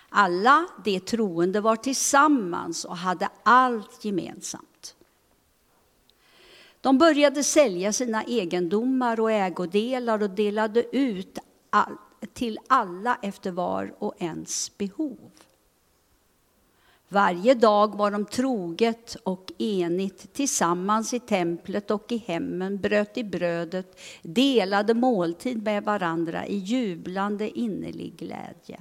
Alla 0.09 0.67
de 0.85 1.01
troende 1.01 1.61
var 1.61 1.77
tillsammans 1.77 2.85
och 2.85 2.97
hade 2.97 3.29
allt 3.43 4.05
gemensamt. 4.05 4.97
De 6.81 6.99
började 6.99 7.45
sälja 7.45 7.93
sina 7.93 8.23
egendomar 8.25 9.21
och 9.21 9.33
ägodelar 9.33 10.23
och 10.23 10.31
delade 10.31 10.97
ut 10.97 11.39
all, 11.71 11.97
till 12.33 12.59
alla 12.67 13.19
efter 13.23 13.51
var 13.51 13.95
och 13.99 14.15
ens 14.19 14.79
behov. 14.79 15.31
Varje 17.09 17.55
dag 17.55 17.97
var 17.97 18.11
de 18.11 18.25
troget 18.25 19.15
och 19.15 19.53
enigt 19.59 20.33
tillsammans 20.33 21.15
i 21.15 21.21
templet 21.21 21.91
och 21.91 22.13
i 22.13 22.17
hemmen, 22.17 22.81
bröt 22.81 23.19
i 23.19 23.25
brödet, 23.25 24.01
delade 24.23 24.95
måltid 24.95 25.63
med 25.63 25.85
varandra 25.85 26.47
i 26.47 26.57
jublande 26.57 27.59
innerlig 27.59 28.17
glädje. 28.17 28.81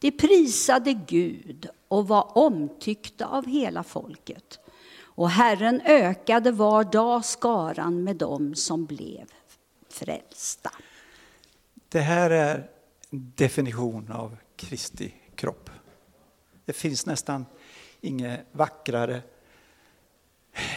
De 0.00 0.10
prisade 0.10 0.92
Gud 0.92 1.68
och 1.88 2.08
var 2.08 2.38
omtyckta 2.38 3.26
av 3.26 3.46
hela 3.46 3.82
folket. 3.82 4.58
Och 5.00 5.30
Herren 5.30 5.80
ökade 5.84 6.52
var 6.52 6.84
dag 6.84 7.24
skaran 7.24 8.04
med 8.04 8.16
dem 8.16 8.54
som 8.54 8.86
blev 8.86 9.26
frälsta. 9.88 10.70
Det 11.92 12.00
här 12.00 12.30
är 12.30 12.68
en 13.10 13.32
definition 13.36 14.12
av 14.12 14.36
Kristi 14.56 15.14
kropp. 15.34 15.70
Det 16.64 16.72
finns 16.72 17.06
nästan 17.06 17.46
inga 18.00 18.38
vackrare, 18.52 19.22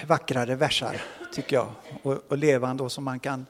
vackrare 0.08 0.56
versar, 0.56 1.02
tycker 1.34 1.56
jag, 1.56 1.72
och, 2.04 2.24
och 2.28 2.38
levande 2.38 2.84
och 2.84 2.92
som 2.92 3.04
man 3.04 3.20
kan 3.20 3.46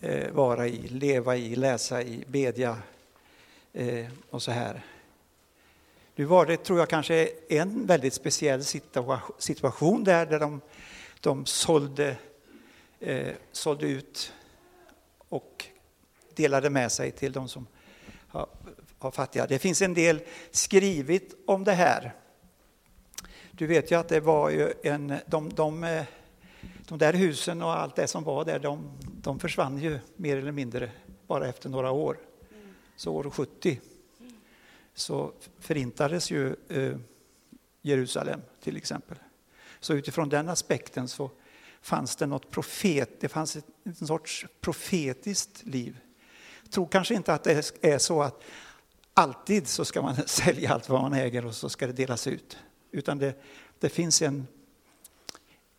eh, 0.00 0.32
vara 0.32 0.66
i, 0.66 0.88
leva 0.88 1.36
i, 1.36 1.56
läsa 1.56 2.02
i, 2.02 2.24
bedja 2.28 2.78
eh, 3.72 4.06
och 4.30 4.42
så 4.42 4.50
här. 4.50 4.84
Nu 6.14 6.24
var 6.24 6.46
det, 6.46 6.56
tror 6.56 6.78
jag, 6.78 6.88
kanske 6.88 7.28
en 7.48 7.86
väldigt 7.86 8.14
speciell 8.14 8.64
situation 9.38 10.04
där, 10.04 10.26
där 10.26 10.40
de, 10.40 10.60
de 11.20 11.46
sålde, 11.46 12.16
eh, 13.00 13.32
sålde 13.52 13.86
ut 13.86 14.32
och 15.28 15.68
delade 16.36 16.70
med 16.70 16.92
sig 16.92 17.10
till 17.10 17.32
de 17.32 17.48
som 17.48 17.66
var 18.98 19.10
fattiga. 19.10 19.46
Det 19.46 19.58
finns 19.58 19.82
en 19.82 19.94
del 19.94 20.22
skrivet 20.50 21.22
om 21.46 21.64
det 21.64 21.72
här. 21.72 22.14
Du 23.50 23.66
vet 23.66 23.90
ju 23.90 23.98
att 23.98 24.08
det 24.08 24.20
var 24.20 24.50
ju 24.50 24.72
en, 24.82 25.14
de, 25.26 25.48
de, 25.48 26.04
de 26.88 26.98
där 26.98 27.12
husen 27.12 27.62
och 27.62 27.78
allt 27.78 27.96
det 27.96 28.06
som 28.06 28.24
var 28.24 28.44
där, 28.44 28.58
de, 28.58 28.90
de 29.22 29.38
försvann 29.38 29.78
ju 29.78 29.98
mer 30.16 30.36
eller 30.36 30.52
mindre 30.52 30.90
bara 31.26 31.48
efter 31.48 31.68
några 31.68 31.90
år. 31.90 32.18
Så 32.96 33.14
år 33.14 33.30
70 33.30 33.80
så 34.94 35.32
förintades 35.58 36.30
ju 36.30 36.56
eh, 36.68 36.96
Jerusalem 37.82 38.40
till 38.60 38.76
exempel. 38.76 39.18
Så 39.80 39.94
utifrån 39.94 40.28
den 40.28 40.48
aspekten 40.48 41.08
så 41.08 41.30
fanns 41.80 42.16
det 42.16 42.26
något 42.26 42.50
profet, 42.50 43.20
det 43.20 43.28
fanns 43.28 43.56
ett, 43.56 43.66
en 43.84 44.06
sorts 44.06 44.46
profetiskt 44.60 45.66
liv. 45.66 46.00
Jag 46.74 46.76
tror 46.76 46.86
kanske 46.86 47.14
inte 47.14 47.34
att 47.34 47.44
det 47.44 47.74
är 47.80 47.98
så 47.98 48.22
att 48.22 48.42
alltid 49.14 49.68
så 49.68 49.84
ska 49.84 50.02
man 50.02 50.16
sälja 50.26 50.72
allt 50.72 50.88
vad 50.88 51.02
man 51.02 51.12
äger 51.12 51.46
och 51.46 51.54
så 51.54 51.68
ska 51.68 51.86
det 51.86 51.92
delas 51.92 52.26
ut. 52.26 52.58
Utan 52.90 53.18
det, 53.18 53.42
det 53.78 53.88
finns 53.88 54.22
en, 54.22 54.46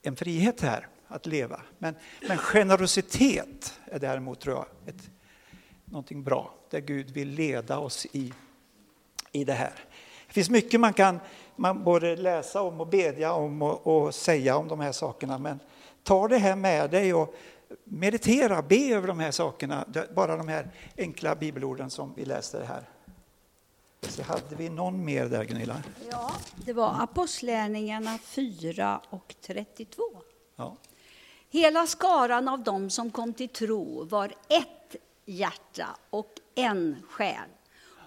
en 0.01 0.15
frihet 0.15 0.61
här 0.61 0.87
att 1.07 1.25
leva. 1.25 1.61
Men, 1.77 1.95
men 2.27 2.37
generositet 2.37 3.79
är 3.85 3.99
däremot, 3.99 4.39
tror 4.39 4.55
jag, 4.55 4.65
ett, 4.85 5.09
någonting 5.85 6.23
bra. 6.23 6.53
Där 6.69 6.79
Gud 6.79 7.11
vill 7.11 7.29
leda 7.29 7.77
oss 7.77 8.07
i, 8.11 8.33
i 9.31 9.43
det 9.43 9.53
här. 9.53 9.73
Det 10.27 10.33
finns 10.33 10.49
mycket 10.49 10.79
man 10.79 10.93
kan 10.93 11.19
man 11.55 11.83
både 11.83 12.15
läsa 12.15 12.61
om 12.61 12.81
och 12.81 12.87
bedja 12.87 13.33
om 13.33 13.61
och, 13.61 13.87
och 13.87 14.15
säga 14.15 14.57
om 14.57 14.67
de 14.67 14.79
här 14.79 14.91
sakerna. 14.91 15.37
Men 15.37 15.59
ta 16.03 16.27
det 16.27 16.37
här 16.37 16.55
med 16.55 16.91
dig 16.91 17.13
och 17.13 17.35
meditera, 17.83 18.61
be 18.61 18.93
över 18.93 19.07
de 19.07 19.19
här 19.19 19.31
sakerna. 19.31 19.85
Bara 20.15 20.37
de 20.37 20.47
här 20.47 20.71
enkla 20.97 21.35
bibelorden 21.35 21.89
som 21.89 22.13
vi 22.15 22.25
läste 22.25 22.65
här. 22.65 22.89
Så 24.01 24.23
hade 24.23 24.55
vi 24.55 24.69
någon 24.69 25.05
mer 25.05 25.25
där 25.25 25.43
Gunilla? 25.43 25.83
Ja, 26.11 26.31
det 26.55 26.73
var 26.73 27.03
Apostlärningarna 27.03 28.17
4 28.17 29.01
och 29.09 29.35
32. 29.41 30.03
Ja. 30.55 30.77
Hela 31.49 31.87
skaran 31.87 32.47
av 32.47 32.63
dem 32.63 32.89
som 32.89 33.11
kom 33.11 33.33
till 33.33 33.49
tro 33.49 34.03
var 34.03 34.33
ett 34.49 34.95
hjärta 35.25 35.87
och 36.09 36.33
en 36.55 37.03
själ. 37.09 37.49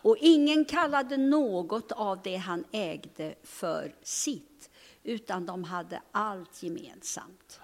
Och 0.03 0.17
ingen 0.21 0.65
kallade 0.65 1.17
något 1.17 1.93
av 1.93 2.23
det 2.23 2.37
han 2.37 2.65
ägde 2.73 3.35
för 3.43 3.95
sitt, 4.03 4.71
utan 5.03 5.47
de 5.47 5.65
hade 5.65 6.03
allt 6.13 6.63
gemensamt. 6.63 7.61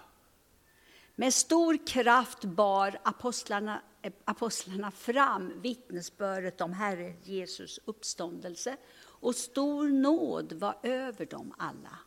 Med 1.16 1.34
stor 1.34 1.86
kraft 1.86 2.44
bar 2.44 2.98
apostlarna, 3.02 3.82
eh, 4.02 4.12
apostlarna 4.24 4.90
fram 4.90 5.52
vittnesbördet 5.60 6.60
om 6.60 6.72
Herre 6.72 7.14
Jesus 7.22 7.80
uppståndelse 7.84 8.76
och 9.02 9.34
stor 9.34 9.88
nåd 9.88 10.52
var 10.52 10.78
över 10.82 11.26
dem 11.26 11.54
alla. 11.58 11.98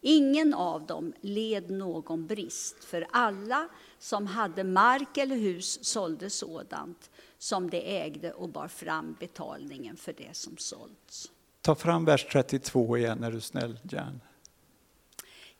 Ingen 0.00 0.54
av 0.54 0.86
dem 0.86 1.12
led 1.20 1.70
någon 1.70 2.26
brist, 2.26 2.84
för 2.84 3.06
alla 3.10 3.68
som 3.98 4.26
hade 4.26 4.64
mark 4.64 5.16
eller 5.16 5.36
hus 5.36 5.84
sålde 5.84 6.30
sådant 6.30 7.10
som 7.38 7.70
de 7.70 8.00
ägde 8.00 8.32
och 8.32 8.48
bar 8.48 8.68
fram 8.68 9.16
betalningen 9.20 9.96
för 9.96 10.12
det 10.12 10.36
som 10.36 10.56
sålts. 10.56 11.30
Ta 11.60 11.74
fram 11.74 12.04
vers 12.04 12.26
32 12.32 12.96
igen 12.96 13.22
är 13.22 13.30
du 13.30 13.40
snäll, 13.40 13.78
Jan. 13.82 14.20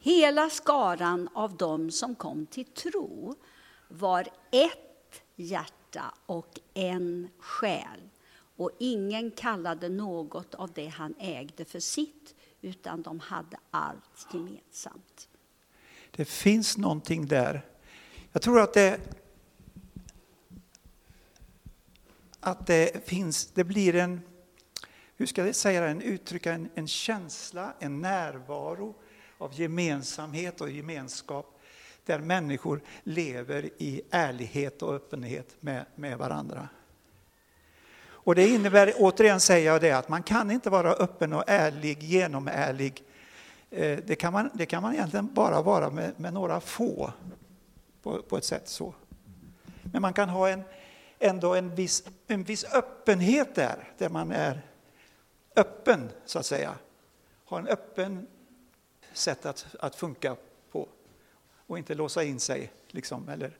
Hela 0.04 0.50
skaran 0.50 1.28
av 1.34 1.56
dem 1.56 1.90
som 1.90 2.14
kom 2.14 2.46
till 2.46 2.64
tro 2.64 3.34
var 3.88 4.28
ett 4.50 5.22
hjärta 5.36 6.14
och 6.26 6.60
en 6.74 7.28
själ. 7.38 8.00
Och 8.56 8.70
ingen 8.78 9.30
kallade 9.30 9.88
något 9.88 10.54
av 10.54 10.72
det 10.72 10.86
han 10.86 11.14
ägde 11.18 11.64
för 11.64 11.80
sitt, 11.80 12.34
utan 12.60 13.02
de 13.02 13.20
hade 13.20 13.56
allt 13.70 14.26
gemensamt. 14.32 15.28
Det 16.10 16.24
finns 16.24 16.76
någonting 16.76 17.26
där. 17.26 17.66
Jag 18.32 18.42
tror 18.42 18.60
att 18.60 18.74
det, 18.74 19.00
att 22.40 22.66
det 22.66 23.08
finns, 23.08 23.46
det 23.46 23.64
blir 23.64 23.94
en, 23.94 24.20
hur 25.16 25.26
ska 25.26 25.46
jag 25.46 25.54
säga 25.54 25.80
det, 25.80 25.88
en 25.88 26.02
uttrycka 26.02 26.52
en, 26.52 26.68
en 26.74 26.88
känsla, 26.88 27.74
en 27.78 28.00
närvaro 28.00 28.94
av 29.44 29.60
gemensamhet 29.60 30.60
och 30.60 30.70
gemenskap 30.70 31.60
där 32.04 32.18
människor 32.18 32.80
lever 33.02 33.70
i 33.78 34.02
ärlighet 34.10 34.82
och 34.82 34.94
öppenhet 34.94 35.56
med, 35.60 35.84
med 35.94 36.18
varandra. 36.18 36.68
Och 38.06 38.34
det 38.34 38.48
innebär, 38.48 38.92
återigen 38.98 39.40
säger 39.40 39.72
jag 39.72 39.80
det, 39.80 39.92
att 39.92 40.08
man 40.08 40.22
kan 40.22 40.50
inte 40.50 40.70
vara 40.70 40.92
öppen 40.92 41.32
och 41.32 41.44
ärlig, 41.46 42.02
genomärlig. 42.02 43.02
Eh, 43.70 43.98
det 44.06 44.14
kan 44.14 44.32
man, 44.32 44.50
det 44.54 44.66
kan 44.66 44.82
man 44.82 44.94
egentligen 44.94 45.34
bara 45.34 45.62
vara 45.62 45.90
med, 45.90 46.20
med 46.20 46.32
några 46.32 46.60
få, 46.60 47.12
på, 48.02 48.22
på, 48.22 48.36
ett 48.36 48.44
sätt 48.44 48.68
så. 48.68 48.94
Men 49.82 50.02
man 50.02 50.12
kan 50.12 50.28
ha 50.28 50.48
en, 50.48 50.62
ändå 51.18 51.54
en 51.54 51.74
viss, 51.74 52.04
en 52.26 52.44
viss 52.44 52.64
öppenhet 52.64 53.54
där, 53.54 53.92
där 53.98 54.08
man 54.08 54.32
är 54.32 54.62
öppen, 55.56 56.10
så 56.24 56.38
att 56.38 56.46
säga. 56.46 56.74
Ha 57.44 57.58
en 57.58 57.68
öppen 57.68 58.26
sätt 59.14 59.46
att, 59.46 59.66
att 59.80 59.96
funka 59.96 60.36
på 60.70 60.88
och 61.66 61.78
inte 61.78 61.94
låsa 61.94 62.24
in 62.24 62.40
sig. 62.40 62.72
Liksom, 62.88 63.28
eller. 63.28 63.58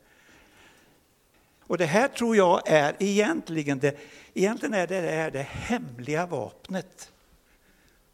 Och 1.60 1.78
det 1.78 1.86
här 1.86 2.08
tror 2.08 2.36
jag 2.36 2.68
är 2.68 2.96
egentligen 2.98 3.78
det, 3.78 3.98
egentligen 4.34 4.74
är 4.74 4.86
det, 4.86 4.96
är 4.96 5.30
det 5.30 5.42
hemliga 5.42 6.26
vapnet 6.26 7.12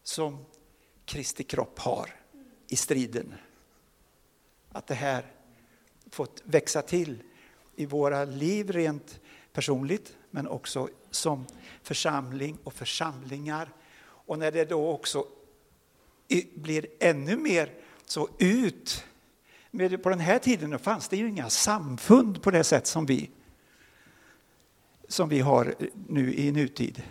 som 0.03 0.45
Kristi 1.05 1.43
kropp 1.43 1.79
har 1.79 2.15
i 2.67 2.75
striden. 2.75 3.33
Att 4.69 4.87
det 4.87 4.95
här 4.95 5.25
fått 6.09 6.41
växa 6.43 6.81
till 6.81 7.23
i 7.75 7.85
våra 7.85 8.25
liv 8.25 8.71
rent 8.71 9.19
personligt 9.53 10.17
men 10.29 10.47
också 10.47 10.89
som 11.11 11.45
församling 11.83 12.57
och 12.63 12.73
församlingar. 12.73 13.69
Och 14.01 14.39
när 14.39 14.51
det 14.51 14.65
då 14.65 14.89
också 14.89 15.27
blir 16.55 16.85
ännu 16.99 17.37
mer 17.37 17.71
så 18.05 18.29
ut. 18.39 19.05
På 20.03 20.09
den 20.09 20.19
här 20.19 20.39
tiden 20.39 20.79
fanns 20.79 21.07
det 21.07 21.17
ju 21.17 21.29
inga 21.29 21.49
samfund 21.49 22.41
på 22.41 22.51
det 22.51 22.63
sätt 22.63 22.87
som 22.87 23.05
vi, 23.05 23.29
som 25.07 25.29
vi 25.29 25.39
har 25.39 25.75
nu 26.07 26.33
i 26.33 26.51
nutid. 26.51 27.03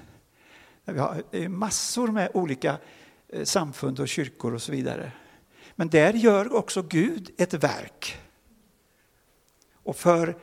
Vi 0.85 0.99
har 0.99 1.49
massor 1.49 2.09
med 2.09 2.31
olika 2.35 2.79
eh, 3.29 3.45
samfund 3.45 4.01
och 4.01 4.09
kyrkor 4.09 4.55
och 4.55 4.63
så 4.63 4.73
vidare. 4.73 5.13
Men 5.75 5.89
där 5.89 6.13
gör 6.13 6.55
också 6.55 6.83
Gud 6.83 7.31
ett 7.39 7.55
verk. 7.55 8.19
Och 9.83 9.97
för 9.97 10.37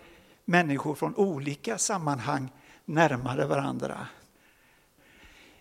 människor 0.46 0.96
från 0.96 1.16
olika 1.16 1.78
sammanhang 1.78 2.50
närmare 2.86 3.46
varandra. 3.46 4.08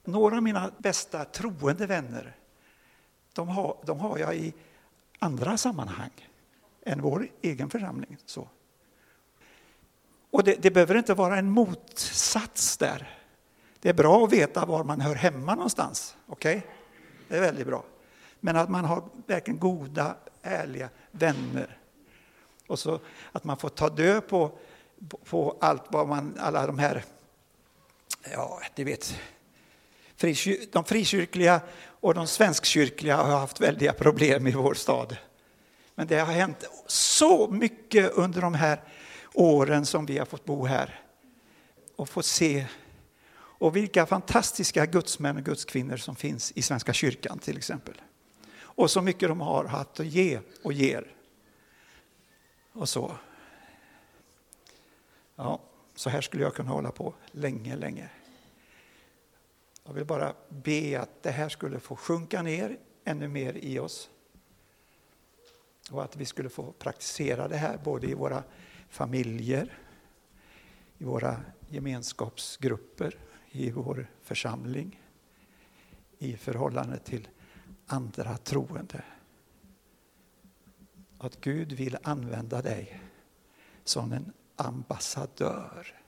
Några 0.04 0.36
av 0.36 0.42
mina 0.42 0.70
bästa 0.78 1.24
troende 1.24 1.86
vänner 1.86 2.36
de 3.36 3.48
har, 3.48 3.76
de 3.84 4.00
har 4.00 4.18
jag 4.18 4.36
i 4.36 4.54
andra 5.18 5.56
sammanhang 5.56 6.10
än 6.84 7.02
vår 7.02 7.28
egen 7.42 7.70
församling. 7.70 8.16
Så. 8.26 8.48
Och 10.30 10.44
det, 10.44 10.62
det 10.62 10.70
behöver 10.70 10.94
inte 10.94 11.14
vara 11.14 11.36
en 11.36 11.50
motsats 11.50 12.76
där. 12.76 13.18
Det 13.80 13.88
är 13.88 13.94
bra 13.94 14.24
att 14.24 14.32
veta 14.32 14.66
var 14.66 14.84
man 14.84 15.00
hör 15.00 15.14
hemma 15.14 15.54
någonstans. 15.54 16.16
Okej? 16.26 16.56
Okay? 16.56 16.70
Det 17.28 17.36
är 17.36 17.40
väldigt 17.40 17.66
bra. 17.66 17.84
Men 18.40 18.56
att 18.56 18.68
man 18.68 18.84
har 18.84 19.04
verkligen 19.26 19.60
goda, 19.60 20.16
ärliga 20.42 20.88
vänner. 21.10 21.78
Och 22.66 22.78
så 22.78 23.00
att 23.32 23.44
man 23.44 23.56
får 23.56 23.68
ta 23.68 23.88
död 23.88 24.28
på, 24.28 24.58
på 25.24 25.56
allt 25.60 25.82
vad 25.88 26.08
man, 26.08 26.36
alla 26.40 26.66
de 26.66 26.78
här, 26.78 27.04
ja, 28.32 28.60
du 28.74 28.84
vet, 28.84 29.20
de 30.72 30.84
frikyrkliga 30.84 31.60
och 32.06 32.14
de 32.14 32.26
svenskkyrkliga 32.26 33.16
har 33.16 33.38
haft 33.38 33.60
väldiga 33.60 33.92
problem 33.92 34.46
i 34.46 34.52
vår 34.52 34.74
stad. 34.74 35.16
Men 35.94 36.06
det 36.06 36.18
har 36.18 36.32
hänt 36.32 36.64
så 36.86 37.48
mycket 37.50 38.12
under 38.12 38.40
de 38.40 38.54
här 38.54 38.82
åren 39.34 39.86
som 39.86 40.06
vi 40.06 40.18
har 40.18 40.26
fått 40.26 40.44
bo 40.44 40.66
här 40.66 41.00
och 41.96 42.08
fått 42.08 42.26
se. 42.26 42.66
Och 43.34 43.76
vilka 43.76 44.06
fantastiska 44.06 44.86
gudsmän 44.86 45.36
och 45.36 45.42
gudskvinnor 45.42 45.96
som 45.96 46.16
finns 46.16 46.52
i 46.52 46.62
Svenska 46.62 46.92
kyrkan 46.92 47.38
till 47.38 47.58
exempel. 47.58 47.94
Och 48.58 48.90
så 48.90 49.02
mycket 49.02 49.28
de 49.28 49.40
har 49.40 49.64
haft 49.64 50.00
att 50.00 50.06
ge 50.06 50.40
och 50.62 50.72
ger. 50.72 51.06
Och 52.72 52.88
så. 52.88 53.12
Ja, 55.36 55.60
så 55.94 56.10
här 56.10 56.20
skulle 56.20 56.42
jag 56.42 56.54
kunna 56.54 56.70
hålla 56.70 56.90
på 56.90 57.14
länge, 57.32 57.76
länge. 57.76 58.08
Jag 59.86 59.94
vill 59.94 60.04
bara 60.04 60.34
be 60.48 61.00
att 61.00 61.22
det 61.22 61.30
här 61.30 61.48
skulle 61.48 61.80
få 61.80 61.96
sjunka 61.96 62.42
ner 62.42 62.78
ännu 63.04 63.28
mer 63.28 63.56
i 63.56 63.78
oss. 63.78 64.10
Och 65.90 66.04
att 66.04 66.16
vi 66.16 66.24
skulle 66.24 66.48
få 66.48 66.72
praktisera 66.72 67.48
det 67.48 67.56
här 67.56 67.78
både 67.84 68.06
i 68.06 68.14
våra 68.14 68.44
familjer, 68.88 69.78
i 70.98 71.04
våra 71.04 71.40
gemenskapsgrupper, 71.68 73.18
i 73.50 73.70
vår 73.70 74.06
församling, 74.22 75.02
i 76.18 76.36
förhållande 76.36 76.98
till 76.98 77.28
andra 77.86 78.36
troende. 78.36 79.04
Att 81.18 81.40
Gud 81.40 81.72
vill 81.72 81.98
använda 82.02 82.62
dig 82.62 83.00
som 83.84 84.12
en 84.12 84.32
ambassadör 84.56 86.00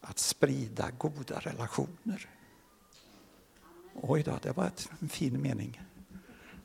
att 0.00 0.18
sprida 0.18 0.90
goda 0.90 1.38
relationer. 1.38 2.28
Oj 4.02 4.22
då, 4.22 4.38
det 4.42 4.56
var 4.56 4.70
en 5.00 5.08
fin 5.08 5.42
mening. 5.42 5.80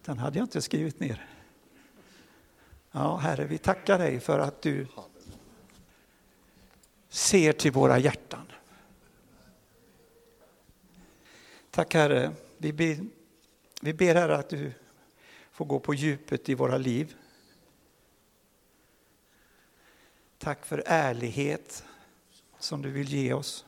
Den 0.06 0.17
hade 0.17 0.39
jag 0.39 0.46
inte 0.46 0.62
skrivit 0.62 1.00
ner. 1.00 1.28
Ja, 2.91 3.17
Herre, 3.17 3.46
vi 3.46 3.58
tackar 3.58 3.98
dig 3.98 4.20
för 4.20 4.39
att 4.39 4.62
du 4.62 4.88
ser 7.10 7.54
till 7.54 7.72
våra 7.72 8.00
hjärtan. 8.00 8.46
Tack 11.72 11.94
Herre, 11.94 12.32
vi 12.58 12.74
ber, 12.74 12.98
vi 13.82 13.94
ber 13.94 14.15
Herre 14.15 14.38
att 14.38 14.50
du 14.50 14.74
får 15.52 15.65
gå 15.65 15.80
på 15.80 15.94
djupet 15.94 16.50
i 16.50 16.56
våra 16.56 16.78
liv. 16.78 17.15
Tack 20.38 20.66
för 20.66 20.84
ärlighet 20.86 21.84
som 22.60 22.82
du 22.82 22.91
vill 22.91 23.10
ge 23.10 23.34
oss. 23.34 23.66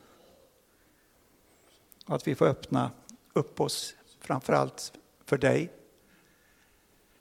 Och 2.06 2.14
att 2.14 2.28
vi 2.28 2.34
får 2.34 2.46
öppna 2.46 2.90
upp 3.34 3.60
oss 3.60 3.94
framförallt 4.20 4.92
för 5.24 5.38
dig, 5.38 5.72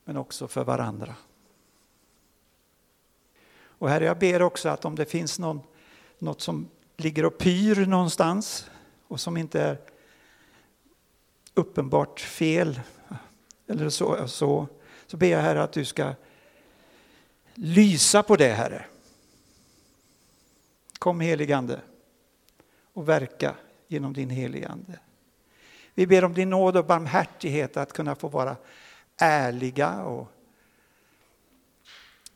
men 0.04 0.18
också 0.18 0.48
för 0.48 0.64
varandra. 0.64 1.16
Och 3.56 3.90
Herre, 3.90 4.06
jag 4.06 4.20
ber 4.20 4.42
också 4.42 4.70
att 4.70 4.86
om 4.86 4.96
det 4.96 5.06
finns 5.06 5.40
någon, 5.40 5.62
något 6.20 6.42
som 6.42 6.70
ligger 6.98 7.26
och 7.26 7.38
pyr 7.38 7.86
någonstans 7.86 8.70
och 9.08 9.20
som 9.20 9.38
inte 9.38 9.62
är 9.62 9.78
uppenbart 11.54 12.20
fel, 12.20 12.80
eller 13.68 13.90
så, 13.90 14.28
så, 14.28 14.68
så 15.08 15.18
ber 15.18 15.28
jag 15.28 15.42
Herre 15.42 15.64
att 15.64 15.74
du 15.74 15.86
ska 15.86 16.14
lysa 17.54 18.24
på 18.24 18.36
det, 18.36 18.54
Herre. 18.54 18.86
Kom 21.00 21.20
heligande 21.20 21.82
och 22.94 23.10
verka 23.10 23.56
genom 23.88 24.14
din 24.14 24.30
helige 24.30 24.70
Ande. 24.70 25.00
Vi 25.94 26.08
ber 26.08 26.24
om 26.24 26.34
din 26.34 26.50
nåd 26.50 26.78
och 26.78 26.86
barmhärtighet 26.86 27.78
att 27.78 27.94
kunna 27.94 28.16
få 28.16 28.28
vara 28.28 28.56
ärliga 29.18 30.04
och, 30.04 30.28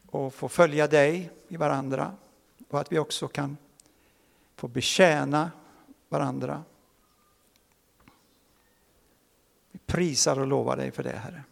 och 0.06 0.34
få 0.34 0.50
följa 0.50 0.88
dig 0.88 1.32
i 1.48 1.58
varandra 1.58 2.16
och 2.70 2.80
att 2.80 2.92
vi 2.92 3.00
också 3.00 3.28
kan 3.28 3.58
få 4.56 4.68
betjäna 4.68 5.52
varandra. 6.10 6.64
Vi 9.72 9.80
prisar 9.86 10.40
och 10.40 10.48
lovar 10.48 10.78
dig 10.78 10.92
för 10.92 11.04
det, 11.04 11.18
Herre. 11.18 11.44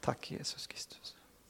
Tack 0.00 0.30
Jesus 0.30 0.66
Kristus. 0.66 1.01